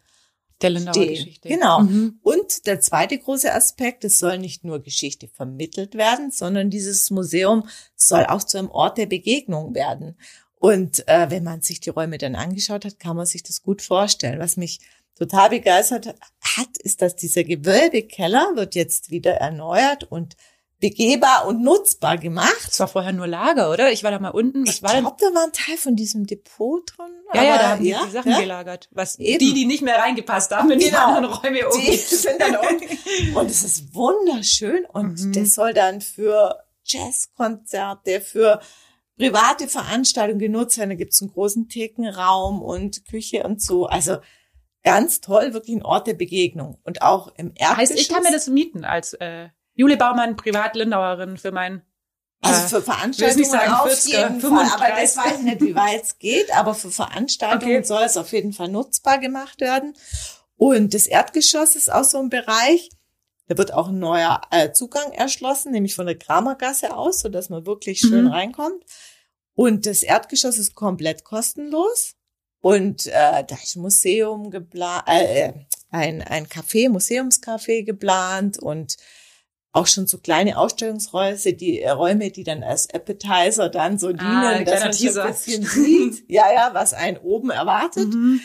der 0.63 0.71
Lindauer 0.71 1.07
Geschichte. 1.07 1.49
Genau. 1.49 1.81
Mhm. 1.81 2.19
Und 2.23 2.67
der 2.67 2.81
zweite 2.81 3.19
große 3.19 3.53
Aspekt, 3.53 4.05
es 4.05 4.19
soll 4.19 4.39
nicht 4.39 4.65
nur 4.65 4.81
Geschichte 4.81 5.29
vermittelt 5.29 5.95
werden, 5.95 6.31
sondern 6.31 6.71
dieses 6.71 7.11
Museum 7.11 7.69
soll 7.95 8.25
auch 8.25 8.43
zu 8.43 8.59
einem 8.59 8.71
Ort 8.71 8.99
der 8.99 9.07
Begegnung 9.07 9.75
werden. 9.75 10.17
Und 10.59 11.07
äh, 11.07 11.31
wenn 11.31 11.45
man 11.45 11.61
sich 11.61 11.81
die 11.81 11.91
Räume 11.91 12.19
dann 12.19 12.35
angeschaut 12.35 12.85
hat, 12.85 12.99
kann 12.99 13.17
man 13.17 13.27
sich 13.27 13.43
das 13.43 13.63
gut 13.63 13.83
vorstellen. 13.83 14.41
Was 14.41 14.57
mich 14.57 14.81
total 15.17 15.51
begeistert 15.51 16.09
hat, 16.09 16.79
ist, 16.79 17.03
dass 17.03 17.17
dieser 17.17 17.45
Gewölbekeller 17.45 18.53
wird 18.55 18.75
jetzt 18.75 19.11
wieder 19.11 19.35
erneuert 19.35 20.05
und 20.05 20.37
begehbar 20.79 21.47
und 21.47 21.63
nutzbar 21.63 22.19
gemacht. 22.19 22.67
Das 22.69 22.81
war 22.81 22.89
vorher 22.89 23.13
nur 23.13 23.27
Lager, 23.27 23.71
oder? 23.71 23.93
Ich 23.93 24.05
war 24.05 24.11
da 24.11 24.19
mal 24.19 24.31
unten. 24.31 24.67
Was 24.67 24.75
ich 24.75 24.81
glaube, 24.83 25.17
da 25.19 25.35
war 25.35 25.45
ein 25.45 25.53
Teil 25.53 25.77
von 25.79 25.97
diesem 25.97 26.27
Depot 26.27 26.83
drin. 26.87 27.07
Ja, 27.33 27.43
ja, 27.43 27.59
da 27.59 27.69
haben 27.71 27.85
ja, 27.85 28.01
die, 28.01 28.07
die 28.07 28.13
Sachen 28.13 28.31
ja? 28.33 28.41
gelagert. 28.41 28.89
Was 28.93 29.19
Eben. 29.19 29.39
die, 29.39 29.55
die 29.55 29.65
nicht 29.65 29.83
mehr 29.83 29.99
reingepasst 29.99 30.55
haben 30.55 30.71
in 30.71 30.79
genau. 30.79 30.91
die 30.91 30.97
anderen 30.97 31.25
Räume 31.25 31.69
oben. 31.69 31.81
Die 31.81 31.97
sind 31.97 32.41
dann 32.41 32.57
unten. 32.71 33.37
Und 33.37 33.51
es 33.51 33.63
ist 33.63 33.95
wunderschön 33.95 34.85
und 34.87 35.19
mhm. 35.19 35.33
das 35.33 35.55
soll 35.55 35.73
dann 35.73 36.01
für 36.01 36.63
Jazzkonzerte, 36.85 38.21
für 38.21 38.61
private 39.19 39.69
Veranstaltungen 39.69 40.39
genutzt 40.39 40.79
werden. 40.79 40.91
Da 40.91 40.97
gibt's 40.97 41.21
einen 41.23 41.33
großen 41.33 41.69
Thekenraum 41.69 42.63
und 42.63 43.05
Küche 43.07 43.43
und 43.43 43.63
so. 43.63 43.87
Also 43.87 44.19
ganz 44.83 45.21
toll, 45.21 45.53
wirklich 45.53 45.77
ein 45.77 45.85
Ort 45.85 46.07
der 46.07 46.15
Begegnung. 46.15 46.79
Und 46.85 47.03
auch 47.03 47.29
im 47.37 47.53
Erdgeschoss. 47.55 47.91
Heißt, 47.91 48.01
ich 48.01 48.09
kann 48.09 48.23
mir 48.23 48.33
das 48.33 48.49
mieten 48.49 48.85
als 48.85 49.15
äh, 49.15 49.49
Jule 49.75 49.97
Baumann, 49.97 50.37
Privat-Lindauerin 50.37 51.37
für 51.37 51.53
mein 51.53 51.83
also 52.43 52.77
für 52.77 52.83
Veranstaltungen 52.83 53.45
sagen, 53.45 53.73
auf 53.73 53.89
40, 53.89 54.13
jeden 54.13 54.41
35. 54.41 54.73
Fall, 54.73 54.91
aber 54.91 55.01
das 55.01 55.17
weiß 55.17 55.39
ich 55.39 55.45
nicht, 55.45 55.61
wie 55.63 55.75
weit 55.75 56.03
es 56.03 56.19
geht, 56.19 56.55
aber 56.55 56.75
für 56.75 56.91
Veranstaltungen 56.91 57.77
okay. 57.77 57.85
soll 57.85 58.03
es 58.03 58.17
auf 58.17 58.31
jeden 58.33 58.53
Fall 58.53 58.69
nutzbar 58.69 59.19
gemacht 59.19 59.61
werden. 59.61 59.95
Und 60.57 60.95
das 60.95 61.07
Erdgeschoss 61.07 61.77
ist 61.77 61.93
auch 61.93 62.05
so 62.05 62.19
ein 62.19 62.29
Bereich, 62.29 62.91
da 63.49 63.59
wird 63.59 63.73
auch 63.73 63.89
ein 63.89 63.99
neuer 63.99 64.41
äh, 64.51 64.73
Zugang 64.73 65.13
erschlossen, 65.13 65.73
nämlich 65.73 65.95
von 65.95 66.07
der 66.07 66.19
Kramergasse 66.19 66.97
aus, 66.97 67.21
so 67.21 67.29
dass 67.29 67.49
man 67.49 67.67
wirklich 67.67 68.01
schön 68.01 68.25
mhm. 68.25 68.33
reinkommt. 68.33 68.85
Und 69.55 69.87
das 69.87 70.03
Erdgeschoss 70.03 70.59
ist 70.59 70.75
komplett 70.75 71.25
kostenlos. 71.25 72.15
Und 72.61 73.07
äh, 73.07 73.45
da 73.47 73.55
ist 73.63 73.77
ein 73.77 73.83
Museum 73.83 74.51
geplant, 74.51 75.05
äh, 75.07 75.53
ein, 75.91 76.23
ein 76.23 76.47
Café, 76.47 76.89
Museumscafé 76.89 77.85
geplant 77.85 78.59
und 78.59 78.97
auch 79.73 79.87
schon 79.87 80.07
so 80.07 80.19
kleine 80.19 80.59
Ausstellungsräume, 80.59 81.37
die 81.53 81.83
äh, 81.83 81.91
Räume, 81.91 82.31
die 82.31 82.45
dann 82.45 82.65
als 82.65 82.89
Appetizer 82.93 83.69
dann 83.69 83.99
so 83.99 84.09
dienen, 84.09 84.25
ah, 84.25 84.65
dass 84.65 84.81
man 84.81 84.93
so 84.93 85.21
ein 85.21 85.29
bisschen 85.29 85.63
sieht, 85.65 86.25
ja, 86.29 86.53
ja, 86.53 86.71
was 86.73 86.95
einen 86.95 87.19
oben 87.19 87.51
erwartet. 87.51 88.09
Mhm. 88.09 88.41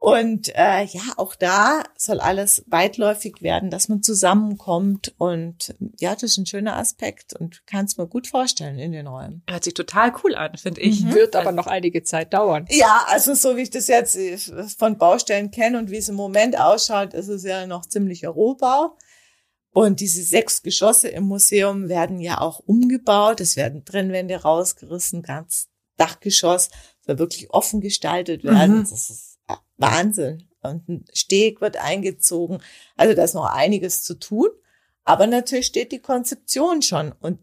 Und 0.00 0.54
äh, 0.54 0.84
ja, 0.84 1.02
auch 1.16 1.34
da 1.34 1.82
soll 1.96 2.20
alles 2.20 2.62
weitläufig 2.68 3.42
werden, 3.42 3.68
dass 3.68 3.88
man 3.88 4.00
zusammenkommt. 4.00 5.12
Und 5.18 5.74
ja, 5.98 6.14
das 6.14 6.22
ist 6.22 6.38
ein 6.38 6.46
schöner 6.46 6.76
Aspekt 6.76 7.34
und 7.34 7.66
kann 7.66 7.86
es 7.86 7.96
mir 7.96 8.06
gut 8.06 8.28
vorstellen 8.28 8.78
in 8.78 8.92
den 8.92 9.08
Räumen. 9.08 9.42
Hört 9.50 9.64
sich 9.64 9.74
total 9.74 10.12
cool 10.22 10.36
an, 10.36 10.56
finde 10.56 10.82
ich. 10.82 11.02
Mhm. 11.02 11.14
Wird 11.14 11.34
aber 11.34 11.50
noch 11.50 11.66
einige 11.66 12.04
Zeit 12.04 12.32
dauern. 12.32 12.66
Ja, 12.70 13.06
also 13.08 13.34
so 13.34 13.56
wie 13.56 13.62
ich 13.62 13.70
das 13.70 13.88
jetzt 13.88 14.14
äh, 14.14 14.38
von 14.76 14.98
Baustellen 14.98 15.50
kenne 15.50 15.78
und 15.78 15.90
wie 15.90 15.96
es 15.96 16.08
im 16.08 16.14
Moment 16.14 16.58
ausschaut, 16.58 17.12
ist 17.12 17.28
es 17.28 17.42
ja 17.42 17.66
noch 17.66 17.84
ziemlicher 17.84 18.28
Rohbau. 18.28 18.96
Und 19.72 19.98
diese 19.98 20.22
sechs 20.22 20.62
Geschosse 20.62 21.08
im 21.08 21.24
Museum 21.24 21.88
werden 21.88 22.20
ja 22.20 22.40
auch 22.40 22.60
umgebaut. 22.60 23.40
Es 23.40 23.56
werden 23.56 23.84
Trennwände 23.84 24.36
rausgerissen, 24.36 25.22
ganz 25.22 25.68
Dachgeschoss 25.96 26.70
soll 27.04 27.18
wirklich 27.18 27.50
offen 27.50 27.80
gestaltet 27.80 28.44
werden. 28.44 28.78
Mhm. 28.78 28.86
Das 28.88 29.10
ist 29.10 29.27
Wahnsinn. 29.78 30.44
Und 30.60 30.88
ein 30.88 31.04
Steg 31.12 31.60
wird 31.60 31.76
eingezogen. 31.76 32.58
Also 32.96 33.14
da 33.14 33.24
ist 33.24 33.34
noch 33.34 33.46
einiges 33.46 34.02
zu 34.02 34.18
tun. 34.18 34.48
Aber 35.04 35.26
natürlich 35.26 35.66
steht 35.66 35.92
die 35.92 36.00
Konzeption 36.00 36.82
schon. 36.82 37.12
Und 37.20 37.40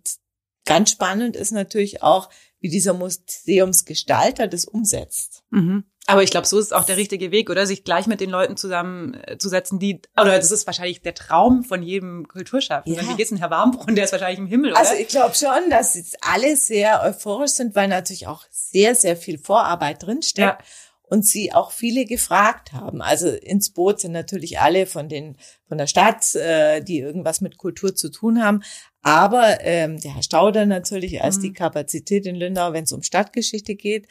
ganz 0.66 0.92
spannend 0.92 1.36
ist 1.36 1.52
natürlich 1.52 2.04
auch, 2.04 2.30
wie 2.60 2.70
dieser 2.70 2.94
Museumsgestalter 2.94 4.48
das 4.48 4.66
umsetzt. 4.66 5.44
Mhm. 5.50 5.86
Aber 6.08 6.22
ich 6.22 6.30
glaube, 6.30 6.46
so 6.46 6.60
ist 6.60 6.66
es 6.66 6.72
auch 6.72 6.84
der 6.84 6.98
richtige 6.98 7.32
Weg, 7.32 7.50
oder? 7.50 7.66
Sich 7.66 7.84
gleich 7.84 8.06
mit 8.06 8.22
den 8.22 8.30
Leuten 8.30 8.58
zusammenzusetzen, 8.58 9.80
die, 9.80 10.02
oder 10.20 10.36
das 10.38 10.52
ist 10.52 10.68
wahrscheinlich 10.68 11.02
der 11.02 11.16
Traum 11.16 11.64
von 11.64 11.82
jedem 11.82 12.28
Kulturschaffenden. 12.28 13.04
Ja. 13.04 13.12
Wie 13.12 13.16
geht's 13.16 13.30
denn 13.30 13.40
Herr 13.40 13.50
Warmbrunn? 13.50 13.96
Der 13.96 14.06
ist 14.06 14.12
wahrscheinlich 14.12 14.38
im 14.38 14.46
Himmel, 14.46 14.72
oder? 14.72 14.80
Also 14.80 14.94
ich 14.94 15.08
glaube 15.08 15.34
schon, 15.34 15.70
dass 15.72 15.96
jetzt 15.96 16.18
alle 16.22 16.56
sehr 16.58 17.02
euphorisch 17.04 17.52
sind, 17.52 17.74
weil 17.76 17.88
natürlich 17.88 18.28
auch 18.28 18.44
sehr, 18.52 18.94
sehr 18.94 19.18
viel 19.18 19.40
Vorarbeit 19.40 20.04
drinsteckt. 20.04 20.62
Ja. 20.62 20.66
Und 21.08 21.26
sie 21.26 21.54
auch 21.54 21.72
viele 21.72 22.06
gefragt 22.06 22.74
haben. 22.74 23.02
Also 23.02 23.30
ins 23.30 23.70
Boot 23.70 24.00
sind 24.00 24.12
natürlich 24.12 24.60
alle 24.60 24.88
von 24.88 25.08
den 25.08 25.38
von 25.68 25.78
der 25.78 25.88
Stadt, 25.88 26.34
äh, 26.36 26.82
die 26.82 27.00
irgendwas 27.00 27.42
mit 27.42 27.58
Kultur 27.58 27.96
zu 27.96 28.10
tun 28.10 28.44
haben. 28.44 28.64
Aber 29.02 29.60
ähm, 29.62 30.00
der 30.00 30.16
Herr 30.16 30.24
Stauder 30.24 30.66
natürlich 30.66 31.22
als 31.22 31.38
mhm. 31.38 31.42
die 31.42 31.54
Kapazität 31.54 32.26
in 32.26 32.36
Lindau, 32.36 32.74
wenn 32.74 32.86
es 32.86 32.94
um 32.94 33.04
Stadtgeschichte 33.04 33.76
geht. 33.76 34.08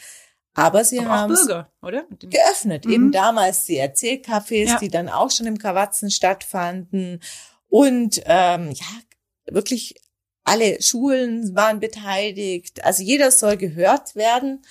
Aber 0.55 0.85
sie 0.85 1.05
haben 1.05 1.35
geöffnet. 2.21 2.85
Mhm. 2.85 2.93
Eben 2.93 3.13
damals 3.13 3.65
die 3.65 3.79
Erzählcafés, 3.79 4.69
ja. 4.69 4.79
die 4.79 4.89
dann 4.89 5.09
auch 5.09 5.31
schon 5.31 5.47
im 5.47 5.59
Kawatzen 5.59 6.11
stattfanden. 6.11 7.21
Und 7.69 8.23
ähm, 8.27 8.71
ja, 8.71 8.87
wirklich 9.51 9.97
alle 10.45 10.81
Schulen 10.81 11.57
waren 11.57 11.81
beteiligt. 11.81 12.85
Also 12.85 13.03
jeder 13.03 13.31
soll 13.31 13.57
gehört 13.57 14.15
werden. 14.15 14.63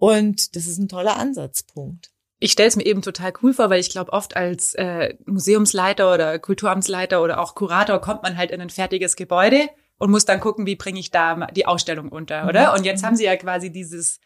Und 0.00 0.56
das 0.56 0.66
ist 0.66 0.78
ein 0.78 0.88
toller 0.88 1.18
Ansatzpunkt. 1.18 2.10
Ich 2.38 2.52
stelle 2.52 2.68
es 2.68 2.76
mir 2.76 2.86
eben 2.86 3.02
total 3.02 3.34
cool 3.42 3.52
vor, 3.52 3.68
weil 3.68 3.80
ich 3.80 3.90
glaube, 3.90 4.14
oft 4.14 4.34
als 4.34 4.72
äh, 4.74 5.14
Museumsleiter 5.26 6.12
oder 6.12 6.38
Kulturamtsleiter 6.38 7.22
oder 7.22 7.38
auch 7.38 7.54
Kurator 7.54 8.00
kommt 8.00 8.22
man 8.22 8.38
halt 8.38 8.50
in 8.50 8.62
ein 8.62 8.70
fertiges 8.70 9.14
Gebäude 9.14 9.68
und 9.98 10.10
muss 10.10 10.24
dann 10.24 10.40
gucken, 10.40 10.64
wie 10.64 10.74
bringe 10.74 10.98
ich 10.98 11.10
da 11.10 11.46
die 11.48 11.66
Ausstellung 11.66 12.08
unter, 12.08 12.48
oder? 12.48 12.70
Mhm. 12.70 12.78
Und 12.78 12.84
jetzt 12.86 13.04
haben 13.04 13.14
sie 13.14 13.24
ja 13.24 13.36
quasi 13.36 13.70
dieses 13.70 14.20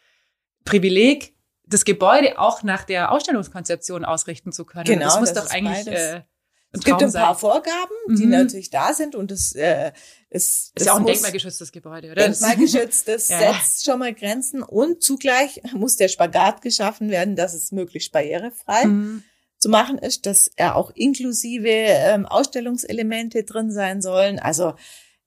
Privileg, 0.63 1.35
das 1.67 1.83
Gebäude 1.83 2.39
auch 2.39 2.63
nach 2.63 2.85
der 2.85 3.11
Ausstellungskonzeption 3.11 4.05
ausrichten 4.05 4.53
zu 4.53 4.63
können. 4.63 4.85
Genau, 4.85 5.07
das 5.07 5.19
muss 5.19 5.33
das 5.33 5.49
doch 5.49 5.53
eigentlich 5.53 5.87
äh, 5.87 6.21
es 6.71 6.83
gibt 6.83 7.01
ein 7.01 7.11
paar 7.11 7.35
Vorgaben, 7.35 7.95
die 8.09 8.25
mhm. 8.25 8.31
natürlich 8.31 8.69
da 8.69 8.93
sind 8.93 9.15
und 9.15 9.31
das 9.31 9.53
äh, 9.53 9.91
ist, 10.29 10.73
ist 10.75 10.85
ja 10.85 10.93
auch 10.93 10.97
ein 10.97 11.05
denkmalgeschütztes 11.05 11.71
Gebäude, 11.71 12.11
oder? 12.11 12.23
Denkmalgeschützt, 12.23 13.07
das 13.07 13.29
ja. 13.29 13.39
setzt 13.39 13.85
schon 13.85 13.99
mal 13.99 14.13
Grenzen 14.13 14.61
und 14.61 15.01
zugleich 15.01 15.61
muss 15.73 15.95
der 15.95 16.09
Spagat 16.09 16.61
geschaffen 16.61 17.09
werden, 17.09 17.35
dass 17.35 17.53
es 17.53 17.71
möglichst 17.71 18.11
barrierefrei 18.11 18.85
mhm. 18.85 19.23
zu 19.57 19.69
machen 19.69 19.97
ist, 19.97 20.25
dass 20.25 20.49
er 20.55 20.75
auch 20.75 20.91
inklusive 20.91 21.69
ähm, 21.69 22.25
Ausstellungselemente 22.25 23.43
drin 23.43 23.71
sein 23.71 24.01
sollen. 24.01 24.39
Also 24.39 24.73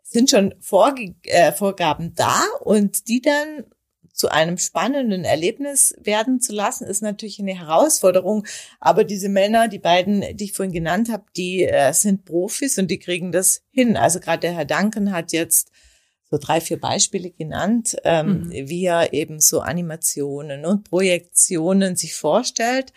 sind 0.02 0.30
schon 0.30 0.54
Vorge 0.60 1.14
äh, 1.24 1.52
Vorgaben 1.52 2.14
da 2.14 2.40
und 2.60 3.08
die 3.08 3.20
dann 3.20 3.64
zu 4.18 4.30
einem 4.30 4.58
spannenden 4.58 5.24
Erlebnis 5.24 5.94
werden 6.02 6.40
zu 6.40 6.52
lassen, 6.52 6.88
ist 6.88 7.02
natürlich 7.02 7.38
eine 7.38 7.56
Herausforderung. 7.56 8.44
Aber 8.80 9.04
diese 9.04 9.28
Männer, 9.28 9.68
die 9.68 9.78
beiden, 9.78 10.36
die 10.36 10.44
ich 10.44 10.54
vorhin 10.54 10.72
genannt 10.72 11.08
habe, 11.08 11.24
die 11.36 11.62
äh, 11.62 11.92
sind 11.92 12.24
Profis 12.24 12.78
und 12.78 12.90
die 12.90 12.98
kriegen 12.98 13.30
das 13.30 13.62
hin. 13.70 13.96
Also 13.96 14.18
gerade 14.18 14.40
der 14.40 14.54
Herr 14.54 14.64
Duncan 14.64 15.12
hat 15.12 15.32
jetzt 15.32 15.70
so 16.28 16.36
drei, 16.36 16.60
vier 16.60 16.80
Beispiele 16.80 17.30
genannt, 17.30 17.96
ähm, 18.02 18.48
mhm. 18.48 18.50
wie 18.50 18.84
er 18.86 19.12
eben 19.12 19.38
so 19.40 19.60
Animationen 19.60 20.66
und 20.66 20.82
Projektionen 20.82 21.94
sich 21.94 22.16
vorstellt. 22.16 22.92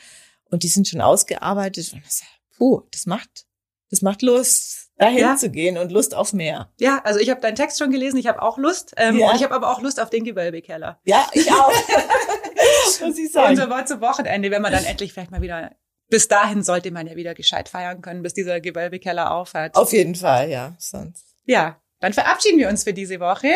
Und 0.49 0.63
die 0.63 0.69
sind 0.69 0.87
schon 0.87 1.01
ausgearbeitet. 1.01 1.93
Und 1.93 2.01
sage, 2.11 2.31
puh, 2.57 2.81
das 2.89 3.05
macht, 3.05 3.45
das 3.91 4.01
macht 4.01 4.23
Lust 4.23 4.89
dahin 4.97 5.19
ja. 5.19 5.35
zu 5.35 5.49
gehen 5.49 5.77
und 5.77 5.91
Lust 5.91 6.15
auf 6.15 6.33
mehr. 6.33 6.71
Ja, 6.79 7.01
also 7.03 7.19
ich 7.19 7.29
habe 7.29 7.41
deinen 7.41 7.55
Text 7.55 7.77
schon 7.77 7.91
gelesen, 7.91 8.17
ich 8.17 8.27
habe 8.27 8.41
auch 8.41 8.57
Lust. 8.57 8.93
Ähm, 8.97 9.17
ja. 9.17 9.29
Und 9.29 9.35
ich 9.35 9.43
habe 9.43 9.53
aber 9.53 9.71
auch 9.71 9.81
Lust 9.81 9.99
auf 9.99 10.09
den 10.09 10.23
Gewölbekeller. 10.23 10.99
Ja, 11.03 11.27
ich 11.33 11.51
auch. 11.51 11.71
Muss 13.01 13.17
ich 13.17 13.31
sagen. 13.31 13.51
Unser 13.51 13.69
Wort 13.69 13.87
zum 13.87 14.01
Wochenende, 14.01 14.49
wenn 14.51 14.61
man 14.61 14.71
dann 14.71 14.85
endlich 14.85 15.13
vielleicht 15.13 15.31
mal 15.31 15.41
wieder 15.41 15.71
bis 16.11 16.27
dahin 16.27 16.61
sollte 16.61 16.91
man 16.91 17.07
ja 17.07 17.15
wieder 17.15 17.33
gescheit 17.33 17.69
feiern 17.69 18.01
können, 18.01 18.21
bis 18.21 18.33
dieser 18.33 18.59
Gewölbekeller 18.59 19.31
aufhört. 19.31 19.75
Auf 19.75 19.93
jeden 19.93 20.13
Fall, 20.13 20.49
ja. 20.49 20.75
Sonst. 20.77 21.25
Ja, 21.45 21.81
dann 21.99 22.13
verabschieden 22.13 22.59
wir 22.59 22.69
uns 22.69 22.83
für 22.83 22.93
diese 22.93 23.19
Woche. 23.19 23.49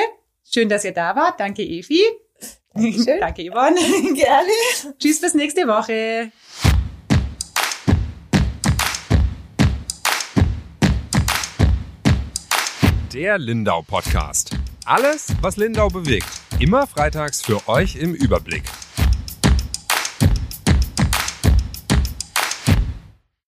Schön, 0.44 0.70
dass 0.70 0.86
ihr 0.86 0.94
da 0.94 1.16
wart. 1.16 1.40
Danke, 1.40 1.62
Evi. 1.62 2.02
Dankeschön. 2.74 3.20
Danke, 3.20 3.44
Yvonne. 3.44 3.76
Gerne. 4.16 4.96
Tschüss 4.98 5.22
bis 5.22 5.34
nächste 5.34 5.68
Woche. 5.68 6.32
Der 13.16 13.38
Lindau 13.38 13.82
Podcast. 13.82 14.58
Alles, 14.84 15.28
was 15.40 15.56
Lindau 15.56 15.88
bewegt. 15.88 16.28
Immer 16.60 16.86
freitags 16.86 17.42
für 17.42 17.66
euch 17.70 17.96
im 17.96 18.14
Überblick. 18.14 18.64